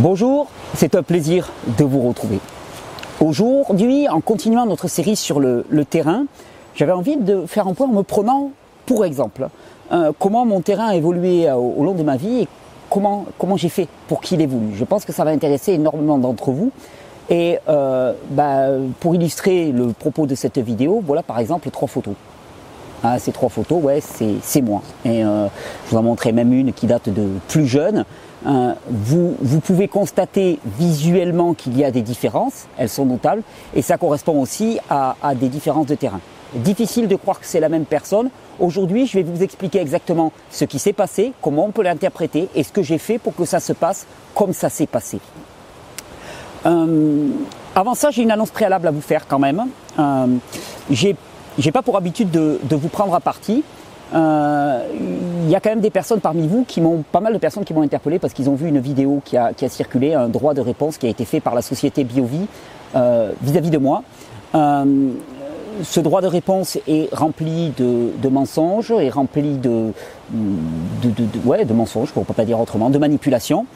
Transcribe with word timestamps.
Bonjour, 0.00 0.46
c'est 0.76 0.94
un 0.94 1.02
plaisir 1.02 1.50
de 1.76 1.82
vous 1.82 2.06
retrouver. 2.06 2.38
Aujourd'hui, 3.18 4.08
en 4.08 4.20
continuant 4.20 4.64
notre 4.64 4.86
série 4.86 5.16
sur 5.16 5.40
le, 5.40 5.64
terrain, 5.84 6.26
j'avais 6.76 6.92
envie 6.92 7.16
de 7.16 7.46
faire 7.46 7.66
un 7.66 7.74
point 7.74 7.88
en 7.88 7.92
me 7.92 8.02
prenant 8.02 8.52
pour 8.86 9.04
exemple 9.04 9.48
euh, 9.90 10.12
comment 10.16 10.46
mon 10.46 10.60
terrain 10.60 10.86
a 10.86 10.94
évolué 10.94 11.48
euh, 11.48 11.54
au, 11.56 11.82
long 11.82 11.94
de 11.94 12.04
ma 12.04 12.16
vie 12.16 12.42
et 12.42 12.48
comment, 12.88 13.26
j'ai 13.56 13.68
fait 13.68 13.88
pour 14.06 14.20
qu'il 14.20 14.40
évolue. 14.40 14.76
Je 14.76 14.84
pense 14.84 15.04
que 15.04 15.12
ça 15.12 15.24
va 15.24 15.32
intéresser 15.32 15.72
énormément 15.72 16.18
d'entre 16.18 16.52
vous. 16.52 16.70
Et 17.28 17.58
euh, 17.68 18.12
bah, 18.30 18.68
pour 19.00 19.16
illustrer 19.16 19.72
le 19.72 19.88
propos 19.88 20.28
de 20.28 20.36
cette 20.36 20.58
vidéo, 20.58 21.02
voilà 21.04 21.24
par 21.24 21.40
exemple 21.40 21.70
trois 21.70 21.88
photos. 21.88 22.14
Ah, 23.02 23.18
ces 23.18 23.32
trois 23.32 23.48
photos, 23.48 23.82
ouais, 23.82 24.00
c'est 24.00 24.62
moi. 24.62 24.82
Et 25.04 25.22
je 25.22 25.48
vous 25.90 25.96
en 25.96 26.02
montrerai 26.02 26.32
même 26.32 26.52
une 26.52 26.72
qui 26.72 26.86
date 26.86 27.08
de 27.08 27.28
plus 27.48 27.66
jeune. 27.66 28.04
Euh, 28.46 28.72
vous, 28.88 29.60
pouvez 29.60 29.88
constater 29.88 30.58
visuellement 30.78 31.54
qu'il 31.54 31.76
y 31.76 31.84
a 31.84 31.90
des 31.90 32.02
différences, 32.02 32.66
elles 32.78 32.88
sont 32.88 33.04
notables, 33.04 33.42
et 33.74 33.82
ça 33.82 33.98
correspond 33.98 34.40
aussi 34.40 34.78
à, 34.88 35.16
des 35.34 35.48
différences 35.48 35.86
de 35.86 35.94
terrain. 35.94 36.20
Difficile 36.54 37.08
de 37.08 37.16
croire 37.16 37.40
que 37.40 37.46
c'est 37.46 37.60
la 37.60 37.68
même 37.68 37.84
personne. 37.84 38.30
Aujourd'hui, 38.58 39.06
je 39.06 39.14
vais 39.14 39.22
vous 39.22 39.42
expliquer 39.42 39.80
exactement 39.80 40.32
ce 40.50 40.64
qui 40.64 40.78
s'est 40.78 40.92
passé, 40.92 41.32
comment 41.42 41.66
on 41.66 41.70
peut 41.72 41.82
l'interpréter 41.82 42.48
et 42.54 42.62
ce 42.62 42.72
que 42.72 42.82
j'ai 42.82 42.98
fait 42.98 43.18
pour 43.18 43.34
que 43.34 43.44
ça 43.44 43.60
se 43.60 43.72
passe 43.72 44.06
comme 44.34 44.52
ça 44.52 44.70
s'est 44.70 44.86
passé. 44.86 45.20
Euh, 46.64 47.28
avant 47.74 47.94
ça, 47.94 48.10
j'ai 48.10 48.22
une 48.22 48.30
annonce 48.30 48.50
préalable 48.50 48.88
à 48.88 48.90
vous 48.90 49.00
faire 49.00 49.26
quand 49.26 49.38
même. 49.38 49.66
Euh, 49.98 50.26
j'ai 50.90 51.72
pas 51.72 51.82
pour 51.82 51.96
habitude 51.96 52.30
de, 52.30 52.60
de, 52.62 52.76
vous 52.76 52.88
prendre 52.88 53.14
à 53.14 53.20
partie 53.20 53.62
il 54.12 55.50
y 55.50 55.54
a 55.54 55.60
quand 55.60 55.70
même 55.70 55.80
des 55.80 55.90
personnes 55.90 56.20
parmi 56.20 56.46
vous 56.46 56.64
qui 56.64 56.80
m'ont, 56.80 57.02
pas 57.10 57.20
mal 57.20 57.32
de 57.32 57.38
personnes 57.38 57.64
qui 57.64 57.74
m'ont 57.74 57.82
interpellé 57.82 58.18
parce 58.18 58.32
qu'ils 58.32 58.48
ont 58.48 58.54
vu 58.54 58.68
une 58.68 58.80
vidéo 58.80 59.20
qui 59.24 59.36
a, 59.36 59.52
qui 59.52 59.64
a, 59.64 59.68
circulé, 59.68 60.14
un 60.14 60.28
droit 60.28 60.54
de 60.54 60.60
réponse 60.60 60.98
qui 60.98 61.06
a 61.06 61.10
été 61.10 61.24
fait 61.24 61.40
par 61.40 61.54
la 61.54 61.62
société 61.62 62.04
BioVie 62.04 62.46
euh, 62.96 63.32
vis-à-vis 63.42 63.70
de 63.70 63.78
moi. 63.78 64.02
Euh, 64.54 65.10
ce 65.82 66.00
droit 66.00 66.20
de 66.20 66.26
réponse 66.26 66.78
est 66.88 67.12
rempli 67.14 67.72
de, 67.76 68.10
de 68.20 68.28
mensonges, 68.28 68.90
est 68.90 69.10
rempli 69.10 69.58
de, 69.58 69.92
de, 70.32 71.10
de, 71.10 71.24
ouais, 71.44 71.64
de 71.64 71.72
mensonges, 71.72 72.10
pour 72.10 72.24
ne 72.28 72.34
pas 72.34 72.44
dire 72.44 72.58
autrement, 72.58 72.90
de 72.90 72.98
manipulation. 72.98 73.66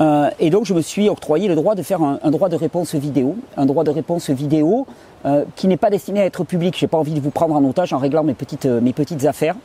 Euh, 0.00 0.30
et 0.38 0.50
donc 0.50 0.64
je 0.64 0.74
me 0.74 0.80
suis 0.80 1.08
octroyé 1.08 1.48
le 1.48 1.56
droit 1.56 1.74
de 1.74 1.82
faire 1.82 2.02
un, 2.02 2.20
un, 2.22 2.30
droit 2.30 2.48
de 2.48 2.56
réponse 2.56 2.94
vidéo, 2.94 3.36
un 3.56 3.66
droit 3.66 3.82
de 3.82 3.90
réponse 3.90 4.30
vidéo 4.30 4.86
euh, 5.24 5.44
qui 5.56 5.66
n'est 5.66 5.76
pas 5.76 5.90
destiné 5.90 6.20
à 6.20 6.24
être 6.24 6.44
public. 6.44 6.76
J'ai 6.78 6.86
pas 6.86 6.98
envie 6.98 7.14
de 7.14 7.20
vous 7.20 7.30
prendre 7.30 7.54
en 7.54 7.64
otage 7.64 7.92
en 7.92 7.98
réglant 7.98 8.22
mes 8.22 8.34
petites, 8.34 8.66
euh, 8.66 8.80
mes 8.80 8.92
petites 8.92 9.24
affaires. 9.24 9.56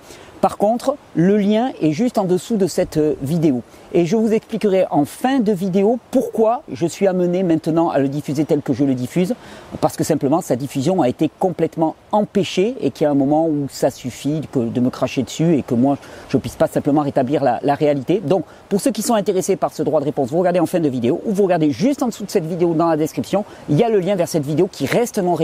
Par 0.43 0.57
contre, 0.57 0.97
le 1.15 1.37
lien 1.37 1.71
est 1.81 1.93
juste 1.93 2.17
en 2.17 2.25
dessous 2.25 2.57
de 2.57 2.67
cette 2.67 2.97
euh, 2.97 3.13
vidéo. 3.21 3.61
Et 3.93 4.05
je 4.05 4.17
vous 4.17 4.33
expliquerai 4.33 4.85
en 4.91 5.05
fin 5.05 5.39
de 5.39 5.53
vidéo 5.53 5.99
pourquoi 6.11 6.63
je 6.69 6.85
suis 6.85 7.07
amené 7.07 7.43
maintenant 7.43 7.91
à 7.91 7.99
le 7.99 8.09
diffuser 8.09 8.43
tel 8.43 8.61
que 8.61 8.73
je 8.73 8.83
le 8.83 8.93
diffuse. 8.93 9.35
Parce 9.79 9.95
que 9.95 10.03
simplement, 10.03 10.41
sa 10.41 10.57
diffusion 10.57 11.01
a 11.01 11.07
été 11.07 11.31
complètement 11.39 11.95
empêchée 12.11 12.75
et 12.81 12.91
qu'il 12.91 13.05
y 13.05 13.07
a 13.07 13.11
un 13.11 13.15
moment 13.15 13.47
où 13.47 13.67
ça 13.69 13.89
suffit 13.89 14.41
de 14.53 14.79
me 14.81 14.89
cracher 14.89 15.23
dessus 15.23 15.55
et 15.55 15.61
que 15.61 15.75
moi, 15.75 15.97
je 16.27 16.35
puisse 16.35 16.55
pas 16.57 16.67
simplement 16.67 17.03
rétablir 17.03 17.41
la, 17.41 17.59
la 17.63 17.75
réalité. 17.75 18.19
Donc, 18.19 18.43
pour 18.67 18.81
ceux 18.81 18.91
qui 18.91 19.01
sont 19.01 19.13
intéressés 19.13 19.55
par 19.55 19.71
ce 19.71 19.81
droit 19.81 20.01
de 20.01 20.05
réponse, 20.05 20.29
vous 20.29 20.39
regardez 20.39 20.59
en 20.59 20.65
fin 20.65 20.81
de 20.81 20.89
vidéo 20.89 21.21
ou 21.25 21.31
vous 21.31 21.43
regardez 21.43 21.71
juste 21.71 22.03
en 22.03 22.07
dessous 22.07 22.25
de 22.25 22.31
cette 22.31 22.45
vidéo 22.45 22.73
dans 22.73 22.89
la 22.89 22.97
description. 22.97 23.45
Il 23.69 23.77
y 23.77 23.83
a 23.83 23.89
le 23.89 24.01
lien 24.01 24.15
vers 24.15 24.27
cette 24.27 24.45
vidéo 24.45 24.67
qui 24.69 24.87
reste 24.87 25.19
non 25.19 25.35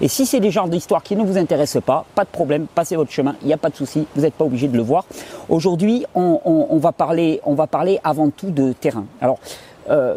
Et 0.00 0.08
si 0.08 0.26
c'est 0.26 0.40
des 0.40 0.50
genres 0.50 0.68
d'histoires 0.68 1.02
qui 1.02 1.16
ne 1.16 1.24
vous 1.24 1.36
intéressent 1.36 1.82
pas, 1.82 2.04
pas 2.14 2.24
de 2.24 2.28
problème, 2.28 2.66
passez 2.74 2.96
votre 2.96 3.10
chemin, 3.10 3.34
il 3.42 3.46
n'y 3.46 3.52
a 3.52 3.58
pas 3.58 3.70
de 3.70 3.76
souci 3.76 4.06
vous 4.14 4.22
n'êtes 4.22 4.34
pas 4.34 4.44
obligé 4.44 4.68
de 4.68 4.76
le 4.76 4.82
voir. 4.82 5.04
Aujourd'hui, 5.48 6.04
on, 6.14 6.78
va 6.78 6.92
parler, 6.92 7.40
on 7.44 7.54
va 7.54 7.66
parler 7.66 8.00
avant 8.04 8.30
tout 8.30 8.50
de 8.50 8.72
terrain. 8.72 9.04
Alors, 9.20 9.38
euh, 9.90 10.16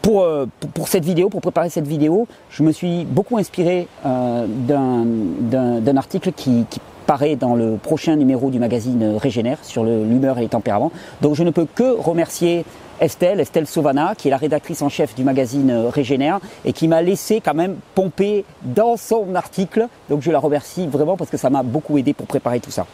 pour, 0.00 0.26
pour, 0.74 0.88
cette 0.88 1.04
vidéo, 1.04 1.28
pour 1.28 1.40
préparer 1.40 1.70
cette 1.70 1.86
vidéo, 1.86 2.26
je 2.50 2.62
me 2.62 2.72
suis 2.72 3.04
beaucoup 3.04 3.38
inspiré 3.38 3.88
euh, 4.04 4.46
d'un 4.46 5.96
article 5.96 6.32
qui, 6.32 6.64
qui, 6.68 6.80
paraît 7.06 7.34
dans 7.34 7.56
le 7.56 7.76
prochain 7.76 8.14
numéro 8.14 8.48
du 8.50 8.60
magazine 8.60 9.16
Régénère 9.16 9.58
sur 9.62 9.84
l'humeur 9.84 10.38
et 10.38 10.42
les 10.42 10.48
tempéraments. 10.48 10.92
Donc 11.20 11.34
je 11.34 11.42
ne 11.42 11.50
peux 11.50 11.66
que 11.66 11.98
remercier 11.98 12.64
Estelle, 13.02 13.40
Estelle 13.40 13.66
Sauvana, 13.66 14.14
qui 14.16 14.28
est 14.28 14.30
la 14.30 14.36
rédactrice 14.36 14.80
en 14.80 14.88
chef 14.88 15.14
du 15.16 15.24
magazine 15.24 15.88
Régénère 15.92 16.38
et 16.64 16.72
qui 16.72 16.86
m'a 16.86 17.02
laissé 17.02 17.40
quand 17.40 17.52
même 17.52 17.76
pomper 17.96 18.44
dans 18.62 18.96
son 18.96 19.34
article. 19.34 19.88
Donc 20.08 20.22
je 20.22 20.30
la 20.30 20.38
remercie 20.38 20.86
vraiment 20.86 21.16
parce 21.16 21.28
que 21.28 21.36
ça 21.36 21.50
m'a 21.50 21.64
beaucoup 21.64 21.98
aidé 21.98 22.14
pour 22.14 22.28
préparer 22.28 22.60
tout 22.60 22.70
ça. 22.70 22.86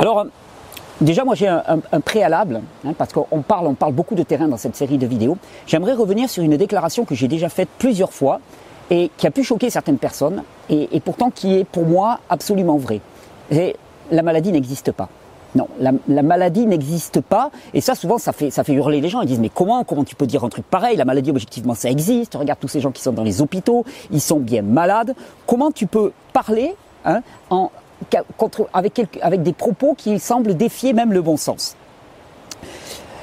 Alors, 0.00 0.18
euh, 0.18 0.24
déjà, 1.00 1.24
moi 1.24 1.36
j'ai 1.36 1.46
un, 1.46 2.00
préalable, 2.04 2.60
hein, 2.84 2.92
parce 2.98 3.12
qu'on 3.12 3.42
parle, 3.42 3.68
on 3.68 3.74
parle 3.74 3.92
beaucoup 3.92 4.16
de 4.16 4.24
terrain 4.24 4.48
dans 4.48 4.56
cette 4.56 4.74
série 4.74 4.98
de 4.98 5.06
vidéos. 5.06 5.38
J'aimerais 5.68 5.94
revenir 5.94 6.28
sur 6.28 6.42
une 6.42 6.56
déclaration 6.56 7.04
que 7.04 7.14
j'ai 7.14 7.28
déjà 7.28 7.48
faite 7.48 7.68
plusieurs 7.78 8.12
fois 8.12 8.40
et 8.90 9.12
qui 9.16 9.28
a 9.28 9.30
pu 9.30 9.44
choquer 9.44 9.70
certaines 9.70 9.98
personnes, 9.98 10.42
et, 10.68 11.00
pourtant 11.00 11.30
qui 11.30 11.54
est 11.54 11.64
pour 11.64 11.86
moi 11.86 12.18
absolument 12.28 12.76
vraie. 12.76 13.00
La 14.10 14.22
maladie 14.22 14.52
n'existe 14.52 14.92
pas. 14.92 15.08
Non, 15.54 15.68
la, 15.78 16.22
maladie 16.22 16.66
n'existe 16.66 17.20
pas. 17.20 17.50
Et 17.74 17.82
ça, 17.82 17.94
souvent, 17.94 18.16
ça 18.16 18.32
fait, 18.32 18.50
ça 18.50 18.64
fait 18.64 18.72
hurler 18.72 19.00
les 19.00 19.08
gens. 19.08 19.20
Ils 19.20 19.26
disent, 19.26 19.38
mais 19.38 19.50
comment, 19.50 19.84
comment 19.84 20.04
tu 20.04 20.14
peux 20.14 20.26
dire 20.26 20.44
un 20.44 20.48
truc 20.48 20.64
pareil? 20.64 20.96
La 20.96 21.04
maladie, 21.04 21.30
objectivement, 21.30 21.74
ça 21.74 21.90
existe. 21.90 22.34
Regarde 22.34 22.58
tous 22.58 22.68
ces 22.68 22.80
gens 22.80 22.90
qui 22.90 23.02
sont 23.02 23.12
dans 23.12 23.22
les 23.22 23.42
hôpitaux, 23.42 23.84
ils 24.10 24.20
sont 24.20 24.38
bien 24.38 24.62
malades. 24.62 25.14
Comment 25.46 25.70
tu 25.70 25.86
peux 25.86 26.12
parler 26.32 26.74
hein, 27.04 27.20
avec, 28.72 29.42
des 29.42 29.52
propos 29.52 29.94
qui 29.94 30.18
semblent 30.18 30.56
défier 30.56 30.94
même 30.94 31.12
le 31.12 31.20
bon 31.20 31.36
sens? 31.36 31.76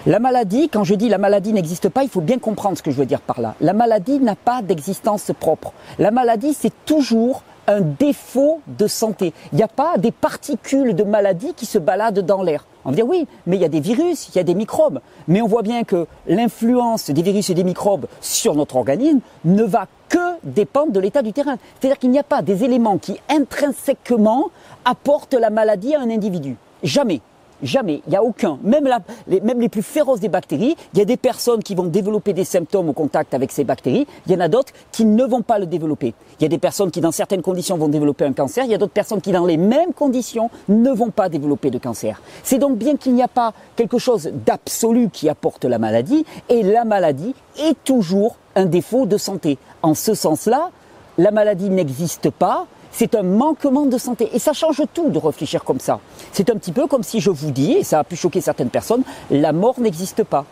La 0.06 0.20
maladie, 0.20 0.70
quand 0.70 0.84
je 0.84 0.96
dis 0.96 1.10
la 1.10 1.18
maladie 1.18 1.52
n'existe 1.52 1.90
pas, 1.90 2.04
il 2.04 2.10
faut 2.10 2.22
bien 2.22 2.40
comprendre 2.40 2.78
ce 2.78 2.84
que 2.84 2.90
je 2.90 2.96
veux 2.96 3.06
dire 3.06 3.20
par 3.20 3.42
là. 3.42 3.56
La 3.60 3.74
maladie 3.74 4.20
n'a 4.20 4.36
pas 4.36 4.62
d'existence 4.62 5.32
propre. 5.40 5.74
La 5.98 6.10
maladie, 6.10 6.54
c'est 6.54 6.74
toujours 6.86 7.44
un 7.70 7.82
défaut 7.82 8.62
de 8.68 8.88
santé. 8.88 9.34
Il 9.52 9.58
n'y 9.58 9.64
a 9.64 9.68
pas 9.68 9.98
des 9.98 10.12
particules 10.12 10.96
de 10.96 11.04
maladie 11.04 11.54
qui 11.54 11.66
se 11.66 11.78
baladent 11.78 12.20
dans 12.20 12.42
l'air. 12.42 12.66
On 12.84 12.90
va 12.90 12.96
dire 12.96 13.08
oui, 13.08 13.28
mais 13.46 13.58
il 13.58 13.62
y 13.62 13.66
a 13.66 13.70
des 13.70 13.80
virus, 13.80 14.30
il 14.30 14.36
y 14.36 14.40
a 14.40 14.44
des 14.44 14.56
microbes. 14.56 15.00
Mais 15.28 15.42
on 15.42 15.48
voit 15.48 15.62
bien 15.62 15.84
que 15.84 16.08
l'influence 16.28 17.12
des 17.12 17.22
virus 17.22 17.50
et 17.50 17.54
des 17.54 17.64
microbes 17.64 18.08
sur 18.22 18.56
notre 18.56 18.78
organisme 18.78 19.20
ne 19.46 19.64
va 19.64 19.88
que 20.10 20.18
dépendre 20.44 20.92
de 20.92 21.00
l'état 21.00 21.22
du 21.22 21.32
terrain. 21.32 21.58
C'est-à-dire 21.80 22.00
qu'il 22.00 22.10
n'y 22.10 22.20
a 22.20 22.24
pas 22.24 22.42
des 22.42 22.64
éléments 22.64 22.98
qui 22.98 23.20
intrinsèquement 23.30 24.50
apportent 24.86 25.36
la 25.36 25.52
maladie 25.52 25.94
à 25.94 26.02
un 26.02 26.10
individu. 26.10 26.56
Jamais. 26.82 27.22
Jamais, 27.62 28.02
il 28.08 28.12
n'y 28.12 28.16
a 28.16 28.24
aucun. 28.24 28.58
Même, 28.64 28.88
les, 29.28 29.42
même 29.42 29.60
les 29.60 29.70
plus 29.70 29.82
féroces 29.82 30.20
des 30.20 30.30
bactéries, 30.30 30.76
il 30.94 31.00
y 31.00 31.02
a 31.02 31.06
des 31.06 31.18
personnes 31.18 31.62
qui 31.62 31.76
vont 31.76 31.84
développer 31.84 32.34
des 32.34 32.46
symptômes 32.46 32.90
au 32.90 32.94
contact 32.94 33.34
avec 33.34 33.52
ces 33.52 33.64
bactéries, 33.64 34.08
il 34.26 34.32
y 34.32 34.36
en 34.36 34.40
a 34.40 34.48
d'autres 34.48 34.74
qui 34.92 35.06
ne 35.06 35.24
vont 35.26 35.42
pas 35.42 35.60
le 35.60 35.66
développer. 35.66 36.14
Il 36.40 36.44
y 36.44 36.46
a 36.46 36.50
des 36.50 36.58
personnes 36.58 36.92
qui 36.92 37.02
dans 37.02 37.12
certaines 37.12 37.42
conditions 37.42 37.78
vont 37.78 37.90
développer 37.90 38.26
un 38.26 38.34
cancer, 38.34 38.64
il 38.64 38.72
y 38.72 38.76
a 38.76 38.78
d'autres 38.78 38.94
personnes 38.94 39.22
qui 39.22 39.32
dans 39.32 39.46
les 39.46 39.58
mêmes 39.58 39.94
conditions 39.94 40.50
ne 40.70 40.92
vont 40.92 41.10
pas 41.10 41.30
développer 41.30 41.70
de 41.70 41.78
cancer. 41.78 42.22
C'est 42.44 42.60
donc 42.60 42.78
bien 42.78 42.96
qu'il 42.96 43.14
n'y 43.14 43.24
a 43.24 43.28
pas 43.28 43.54
quelque 43.76 43.98
chose 43.98 44.32
d'absolu 44.46 45.10
qui 45.12 45.30
apporte 45.30 45.66
la 45.66 45.80
maladie, 45.80 46.26
et 46.48 46.64
la 46.64 46.86
maladie 46.86 47.36
est 47.58 47.84
toujours 47.84 48.38
un 48.56 48.66
défaut 48.66 49.06
de 49.06 49.18
santé. 49.18 49.58
En 49.82 49.94
ce 49.94 50.14
sens-là, 50.14 50.72
la 51.18 51.32
maladie 51.32 51.70
n'existe 51.70 52.30
pas, 52.30 52.68
c'est 52.92 53.16
un 53.16 53.24
manquement 53.24 53.86
de 53.86 53.98
santé. 53.98 54.30
Et 54.34 54.40
ça 54.40 54.54
change 54.54 54.82
tout 54.94 55.10
de 55.10 55.18
réfléchir 55.18 55.64
comme 55.64 55.80
ça. 55.80 56.00
C'est 56.32 56.50
un 56.50 56.56
petit 56.56 56.72
peu 56.72 56.88
comme 56.88 57.04
si 57.04 57.20
je 57.20 57.30
vous 57.30 57.52
dis, 57.52 57.74
et 57.74 57.84
ça 57.84 58.00
a 58.00 58.04
pu 58.04 58.16
choquer 58.16 58.42
certaines 58.42 58.70
personnes, 58.70 59.04
la 59.32 59.54
mort 59.54 59.80
n'existe 59.80 60.24
pas. 60.24 60.46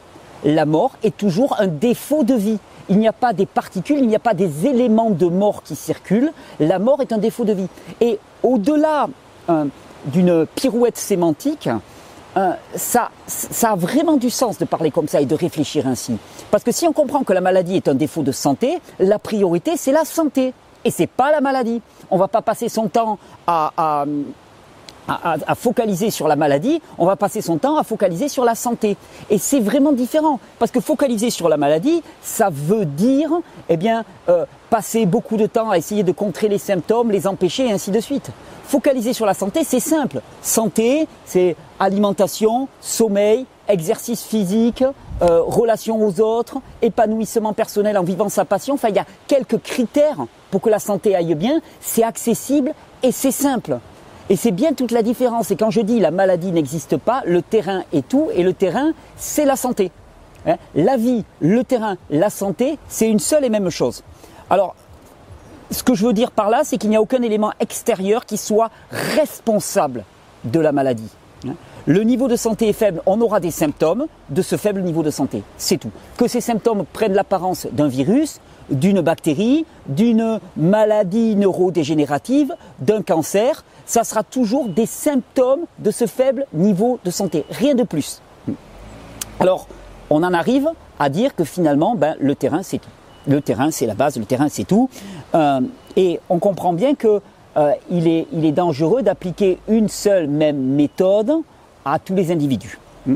La 0.44 0.66
mort 0.66 0.92
est 1.04 1.16
toujours 1.18 1.56
un 1.60 1.68
défaut 1.68 2.24
de 2.24 2.36
vie. 2.36 2.60
Il 2.90 3.00
n'y 3.00 3.08
a 3.08 3.14
pas 3.14 3.34
des 3.34 3.46
particules, 3.46 4.00
il 4.00 4.08
n'y 4.08 4.16
a 4.16 4.20
pas 4.20 4.34
des 4.34 4.68
éléments 4.68 5.10
de 5.10 5.26
mort 5.26 5.64
qui 5.64 5.76
circulent. 5.76 6.32
La 6.60 6.80
mort 6.80 7.02
est 7.02 7.12
un 7.12 7.18
défaut 7.18 7.44
de 7.44 7.54
vie. 7.54 7.68
Et 8.02 8.20
au-delà 8.44 9.10
euh, 9.50 9.66
d'une 10.06 10.46
pirouette 10.56 10.98
sémantique, 10.98 11.70
ça, 12.76 13.10
ça 13.26 13.72
a 13.72 13.76
vraiment 13.76 14.18
du 14.18 14.30
sens 14.30 14.58
de 14.58 14.66
parler 14.66 14.92
comme 14.92 15.08
ça 15.08 15.22
et 15.22 15.26
de 15.26 15.36
réfléchir 15.36 15.88
ainsi. 15.88 16.18
Parce 16.52 16.64
que 16.64 16.72
si 16.72 16.88
on 16.88 16.94
comprend 16.94 17.24
que 17.24 17.34
la 17.34 17.42
maladie 17.42 17.76
est 17.76 17.88
un 17.88 17.96
défaut 17.96 18.22
de 18.22 18.32
santé, 18.32 18.80
la 19.00 19.20
priorité, 19.20 19.76
c'est 19.76 19.92
la 19.92 20.06
santé 20.06 20.54
et 20.88 20.92
c'est 20.92 21.08
pas 21.08 21.32
la 21.32 21.42
maladie. 21.42 21.82
On 22.10 22.18
va 22.18 22.30
pas 22.30 22.42
passer 22.42 22.70
son 22.70 22.88
temps 22.88 23.20
à, 23.46 24.06
à, 25.08 25.56
focaliser 25.56 26.12
sur 26.12 26.30
la 26.30 26.38
maladie, 26.38 26.82
on 26.98 27.06
va 27.06 27.16
passer 27.18 27.42
son 27.42 27.58
temps 27.58 27.78
à 27.78 27.84
focaliser 27.84 28.30
sur 28.30 28.46
la 28.46 28.56
santé. 28.56 28.96
Et 29.30 29.38
c'est 29.38 29.60
vraiment 29.60 29.92
différent, 29.92 30.40
parce 30.60 30.72
que 30.72 30.80
focaliser 30.80 31.30
sur 31.30 31.50
la 31.50 31.58
maladie, 31.58 32.02
ça 32.22 32.50
veut 32.52 32.86
dire, 32.86 33.32
eh 33.68 33.76
bien, 33.76 34.06
euh, 34.30 34.46
passer 34.70 35.06
beaucoup 35.06 35.36
de 35.36 35.46
temps 35.46 35.70
à 35.70 35.78
essayer 35.78 36.04
de 36.04 36.12
contrer 36.14 36.48
les 36.48 36.58
symptômes, 36.58 37.12
les 37.12 37.28
empêcher, 37.28 37.68
et 37.68 37.72
ainsi 37.72 37.92
de 37.92 38.00
suite. 38.00 38.32
Focaliser 38.64 39.14
sur 39.14 39.26
la 39.26 39.34
santé, 39.34 39.64
c'est 39.64 39.80
simple. 39.82 40.22
Santé, 40.42 41.08
c'est 41.26 41.56
alimentation, 41.80 42.68
sommeil, 42.82 43.46
exercice 43.68 44.24
physique, 44.24 44.84
euh, 45.22 45.42
relation 45.42 46.06
aux 46.06 46.22
autres, 46.22 46.58
épanouissement 46.82 47.54
personnel 47.54 47.98
en 47.98 48.04
vivant 48.04 48.30
sa 48.30 48.46
passion. 48.46 48.76
Enfin, 48.76 48.90
il 48.90 48.96
y 48.96 49.00
a 49.00 49.06
quelques 49.28 49.62
critères 49.62 50.26
pour 50.52 50.62
que 50.62 50.70
la 50.70 50.80
santé 50.80 51.16
aille 51.16 51.36
bien. 51.36 51.62
C'est 51.82 52.04
accessible 52.04 52.74
et 53.04 53.12
c'est 53.12 53.32
simple. 53.32 53.80
Et 54.30 54.36
c'est 54.36 54.52
bien 54.52 54.74
toute 54.74 54.92
la 54.92 55.02
différence. 55.02 55.52
Et 55.52 55.56
quand 55.56 55.72
je 55.72 55.82
dis 55.82 56.00
la 56.00 56.12
maladie 56.12 56.52
n'existe 56.52 56.98
pas, 56.98 57.24
le 57.26 57.42
terrain 57.42 57.84
est 57.94 58.08
tout 58.08 58.30
et 58.34 58.44
le 58.44 58.54
terrain, 58.54 58.92
c'est 59.16 59.46
la 59.46 59.56
santé. 59.56 59.92
Hein. 60.46 60.58
la 60.76 60.98
vie, 60.98 61.26
le 61.42 61.64
terrain, 61.64 61.98
la 62.10 62.30
santé, 62.30 62.78
c'est 62.88 63.10
une 63.10 63.20
seule 63.20 63.44
et 63.44 63.50
même 63.50 63.70
chose. 63.70 64.04
Alors, 64.50 64.76
ce 65.72 65.84
que 65.84 65.94
je 65.94 66.06
veux 66.06 66.14
dire 66.14 66.32
par 66.32 66.50
là, 66.50 66.62
c'est 66.64 66.78
qu'il 66.78 66.90
n'y 66.90 66.96
a 66.96 67.02
aucun 67.02 67.22
élément 67.22 67.52
extérieur 67.60 68.26
qui 68.26 68.38
soit 68.38 68.70
responsable 68.92 70.06
de 70.44 70.60
la 70.60 70.72
maladie. 70.72 71.10
Hein. 71.48 71.56
Le 71.88 72.02
niveau 72.04 72.28
de 72.28 72.36
santé 72.36 72.68
est 72.68 72.74
faible, 72.74 73.02
on 73.06 73.22
aura 73.22 73.40
des 73.40 73.50
symptômes 73.50 74.08
de 74.30 74.42
ce 74.42 74.58
faible 74.58 74.82
niveau 74.82 75.04
de 75.04 75.10
santé. 75.10 75.42
C'est 75.58 75.78
tout. 75.78 75.92
Que 76.18 76.28
ces 76.28 76.42
symptômes 76.42 76.84
prennent 76.92 77.14
l'apparence 77.14 77.66
d'un 77.72 77.88
virus, 77.88 78.42
d'une 78.70 79.00
bactérie, 79.00 79.66
d'une 79.88 80.42
maladie 80.58 81.38
neurodégénérative, 81.38 82.54
d'un 82.80 83.02
cancer, 83.02 83.64
ça 83.86 84.04
sera 84.04 84.24
toujours 84.24 84.68
des 84.68 84.86
symptômes 84.86 85.62
de 85.80 85.90
ce 85.92 86.08
faible 86.08 86.46
niveau 86.52 87.00
de 87.06 87.10
santé. 87.10 87.46
Rien 87.52 87.74
de 87.74 87.84
plus. 87.84 88.22
Alors, 89.40 89.70
on 90.10 90.24
en 90.24 90.34
arrive 90.34 90.70
à 91.00 91.08
dire 91.08 91.36
que 91.36 91.46
finalement, 91.46 91.96
ben, 91.96 92.18
le 92.20 92.36
terrain, 92.36 92.64
c'est 92.64 92.80
tout. 92.80 92.90
Le 93.30 93.40
terrain, 93.40 93.72
c'est 93.72 93.86
la 93.86 93.96
base, 93.96 94.18
le 94.18 94.26
terrain, 94.26 94.50
c'est 94.50 94.66
tout. 94.66 94.90
Euh, 95.36 95.62
et 95.96 96.20
on 96.28 96.40
comprend 96.40 96.74
bien 96.74 96.96
qu'il 96.96 97.22
euh, 97.56 97.72
il 97.90 98.08
est 98.10 98.52
dangereux 98.52 99.04
d'appliquer 99.04 99.60
une 99.70 99.88
seule 99.88 100.28
même 100.28 100.58
méthode 100.58 101.32
à 101.94 102.00
tous 102.00 102.16
les 102.16 102.32
individus. 102.32 102.80
Hmm. 103.06 103.16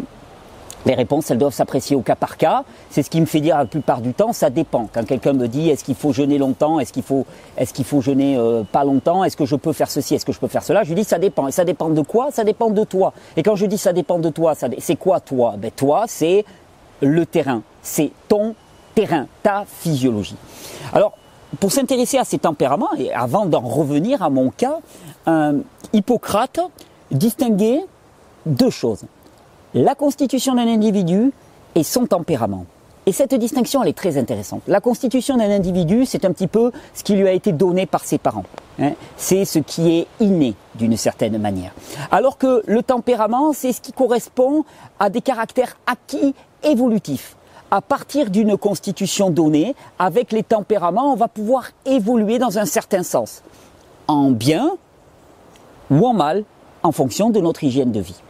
Les 0.86 0.96
réponses, 0.96 1.30
elles 1.30 1.38
doivent 1.38 1.54
s'apprécier 1.54 1.96
au 1.96 2.02
cas 2.02 2.16
par 2.16 2.38
cas. 2.38 2.64
C'est 2.90 3.04
ce 3.04 3.10
qui 3.10 3.22
me 3.22 3.28
fait 3.28 3.40
dire 3.40 3.58
la 3.58 3.66
plupart 3.66 4.02
du 4.02 4.14
temps, 4.14 4.34
ça 4.34 4.50
dépend. 4.50 4.90
Quand 4.92 5.06
quelqu'un 5.06 5.34
me 5.34 5.48
dit 5.48 5.70
est-ce 5.70 5.84
qu'il 5.84 5.96
faut 5.96 6.12
jeûner 6.12 6.40
longtemps, 6.40 6.80
est-ce 6.80 6.92
qu'il 6.92 7.04
faut, 7.04 7.26
est-ce 7.56 7.74
qu'il 7.74 7.86
faut 7.86 8.02
jeûner 8.02 8.36
euh, 8.38 8.64
pas 8.64 8.84
longtemps, 8.84 9.24
est-ce 9.24 9.38
que 9.38 9.46
je 9.46 9.56
peux 9.56 9.74
faire 9.74 9.92
ceci, 9.92 10.16
est-ce 10.16 10.26
que 10.26 10.32
je 10.32 10.40
peux 10.40 10.48
faire 10.48 10.64
cela, 10.64 10.84
je 10.84 10.90
lui 10.90 10.96
dis 10.96 11.04
ça 11.04 11.20
dépend. 11.20 11.48
Et 11.48 11.52
ça 11.52 11.66
dépend 11.66 11.90
de 11.90 12.02
quoi? 12.02 12.32
Ça 12.32 12.44
dépend 12.44 12.72
de 12.72 12.84
toi. 12.84 13.14
Et 13.38 13.44
quand 13.44 13.56
je 13.56 13.68
dis 13.68 13.78
ça 13.78 13.94
dépend 13.94 14.18
de 14.18 14.30
toi, 14.30 14.54
c'est 14.80 14.96
quoi 14.96 15.20
toi? 15.20 15.54
Ben 15.58 15.70
toi, 15.70 16.06
c'est 16.08 16.46
le 17.02 17.26
terrain, 17.26 17.62
c'est 17.84 18.12
ton 18.28 18.56
terrain, 18.96 19.28
ta 19.44 19.66
physiologie. 19.68 20.36
Alors, 20.94 21.14
pour 21.60 21.72
s'intéresser 21.72 22.18
à 22.18 22.24
ces 22.24 22.40
tempéraments, 22.40 22.94
et 22.98 23.14
avant 23.14 23.46
d'en 23.46 23.60
revenir 23.60 24.24
à 24.24 24.30
mon 24.30 24.50
cas, 24.50 24.80
Hippocrate 25.94 26.60
distinguait 27.12 27.82
deux 28.46 28.70
choses. 28.70 29.04
La 29.74 29.96
constitution 29.96 30.56
d'un 30.56 30.68
individu 30.68 31.32
et 31.76 31.84
son 31.84 32.06
tempérament. 32.06 32.66
Et 33.08 33.12
cette 33.14 33.34
distinction, 33.34 33.82
elle 33.82 33.90
est 33.90 33.98
très 33.98 34.18
intéressante. 34.18 34.62
La 34.68 34.80
constitution 34.80 35.38
d'un 35.38 35.50
individu, 35.50 36.06
c'est 36.06 36.24
un 36.24 36.32
petit 36.32 36.48
peu 36.48 36.72
ce 36.94 37.04
qui 37.04 37.16
lui 37.16 37.28
a 37.28 37.32
été 37.32 37.52
donné 37.52 37.88
par 37.88 38.04
ses 38.04 38.20
parents. 38.20 38.44
Hein. 38.80 38.92
C'est 39.18 39.44
ce 39.44 39.58
qui 39.58 39.98
est 39.98 40.08
inné 40.20 40.54
d'une 40.76 40.96
certaine 40.98 41.38
manière. 41.40 41.72
Alors 42.12 42.38
que 42.38 42.62
le 42.68 42.84
tempérament, 42.84 43.54
c'est 43.54 43.74
ce 43.74 43.82
qui 43.82 43.92
correspond 43.92 44.66
à 45.00 45.10
des 45.10 45.22
caractères 45.22 45.78
acquis 45.88 46.36
évolutifs. 46.64 47.36
À 47.72 47.82
partir 47.82 48.30
d'une 48.30 48.56
constitution 48.56 49.32
donnée, 49.32 49.76
avec 49.98 50.32
les 50.32 50.44
tempéraments, 50.44 51.12
on 51.12 51.16
va 51.16 51.28
pouvoir 51.28 51.70
évoluer 51.86 52.38
dans 52.38 52.60
un 52.60 52.66
certain 52.66 53.02
sens. 53.02 53.42
En 54.08 54.30
bien 54.30 54.74
ou 55.90 56.06
en 56.06 56.14
mal, 56.14 56.44
en 56.84 56.92
fonction 56.92 57.30
de 57.32 57.40
notre 57.40 57.64
hygiène 57.64 57.92
de 57.92 58.00
vie. 58.00 58.22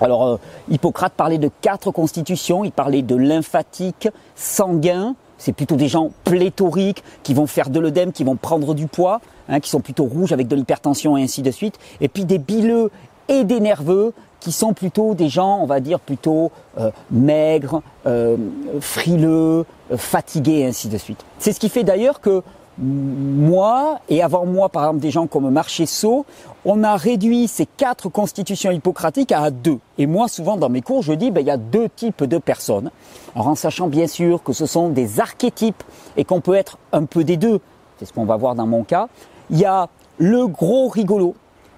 Alors, 0.00 0.26
euh, 0.26 0.36
Hippocrate 0.70 1.12
parlait 1.14 1.38
de 1.38 1.50
quatre 1.60 1.90
constitutions, 1.90 2.64
il 2.64 2.72
parlait 2.72 3.02
de 3.02 3.16
lymphatique, 3.16 4.08
sanguin, 4.36 5.14
c'est 5.38 5.52
plutôt 5.52 5.76
des 5.76 5.88
gens 5.88 6.10
pléthoriques 6.24 7.02
qui 7.22 7.32
vont 7.32 7.46
faire 7.46 7.70
de 7.70 7.78
l'œdème, 7.78 8.12
qui 8.12 8.24
vont 8.24 8.36
prendre 8.36 8.74
du 8.74 8.86
poids, 8.86 9.20
hein, 9.48 9.60
qui 9.60 9.70
sont 9.70 9.80
plutôt 9.80 10.04
rouges 10.04 10.32
avec 10.32 10.48
de 10.48 10.56
l'hypertension 10.56 11.16
et 11.16 11.22
ainsi 11.22 11.42
de 11.42 11.50
suite. 11.50 11.78
Et 12.00 12.08
puis 12.08 12.24
des 12.24 12.38
bileux 12.38 12.90
et 13.28 13.44
des 13.44 13.60
nerveux 13.60 14.12
qui 14.40 14.52
sont 14.52 14.72
plutôt 14.72 15.14
des 15.14 15.28
gens, 15.28 15.58
on 15.60 15.66
va 15.66 15.80
dire, 15.80 16.00
plutôt 16.00 16.50
euh, 16.78 16.90
maigres, 17.10 17.82
euh, 18.06 18.36
frileux, 18.80 19.64
fatigués 19.96 20.60
et 20.60 20.66
ainsi 20.66 20.88
de 20.88 20.98
suite. 20.98 21.24
C'est 21.38 21.52
ce 21.52 21.60
qui 21.60 21.68
fait 21.68 21.84
d'ailleurs 21.84 22.20
que 22.20 22.42
moi, 22.80 24.00
et 24.08 24.22
avant 24.22 24.46
moi, 24.46 24.68
par 24.68 24.84
exemple, 24.84 25.00
des 25.00 25.10
gens 25.10 25.26
comme 25.26 25.50
Marchesso, 25.50 26.24
on 26.64 26.84
a 26.84 26.96
réduit 26.96 27.48
ces 27.48 27.66
quatre 27.66 28.08
constitutions 28.08 28.70
hippocratiques 28.70 29.32
à 29.32 29.50
deux. 29.50 29.78
Et 29.96 30.06
moi, 30.06 30.28
souvent, 30.28 30.56
dans 30.56 30.68
mes 30.68 30.82
cours, 30.82 31.02
je 31.02 31.12
dis, 31.12 31.30
ben, 31.30 31.40
il 31.40 31.46
y 31.46 31.50
a 31.50 31.56
deux 31.56 31.88
types 31.88 32.24
de 32.24 32.38
personnes. 32.38 32.90
Alors, 33.34 33.48
en 33.48 33.54
sachant 33.54 33.88
bien 33.88 34.06
sûr 34.06 34.42
que 34.42 34.52
ce 34.52 34.66
sont 34.66 34.88
des 34.90 35.18
archétypes 35.18 35.82
et 36.16 36.24
qu'on 36.24 36.40
peut 36.40 36.54
être 36.54 36.78
un 36.92 37.04
peu 37.04 37.24
des 37.24 37.36
deux. 37.36 37.60
C'est 37.98 38.04
ce 38.04 38.12
qu'on 38.12 38.24
va 38.24 38.36
voir 38.36 38.54
dans 38.54 38.66
mon 38.66 38.84
cas. 38.84 39.08
Il 39.50 39.58
y 39.58 39.64
a 39.64 39.88
le 40.18 40.46
gros 40.46 40.88
rigolo. 40.88 41.34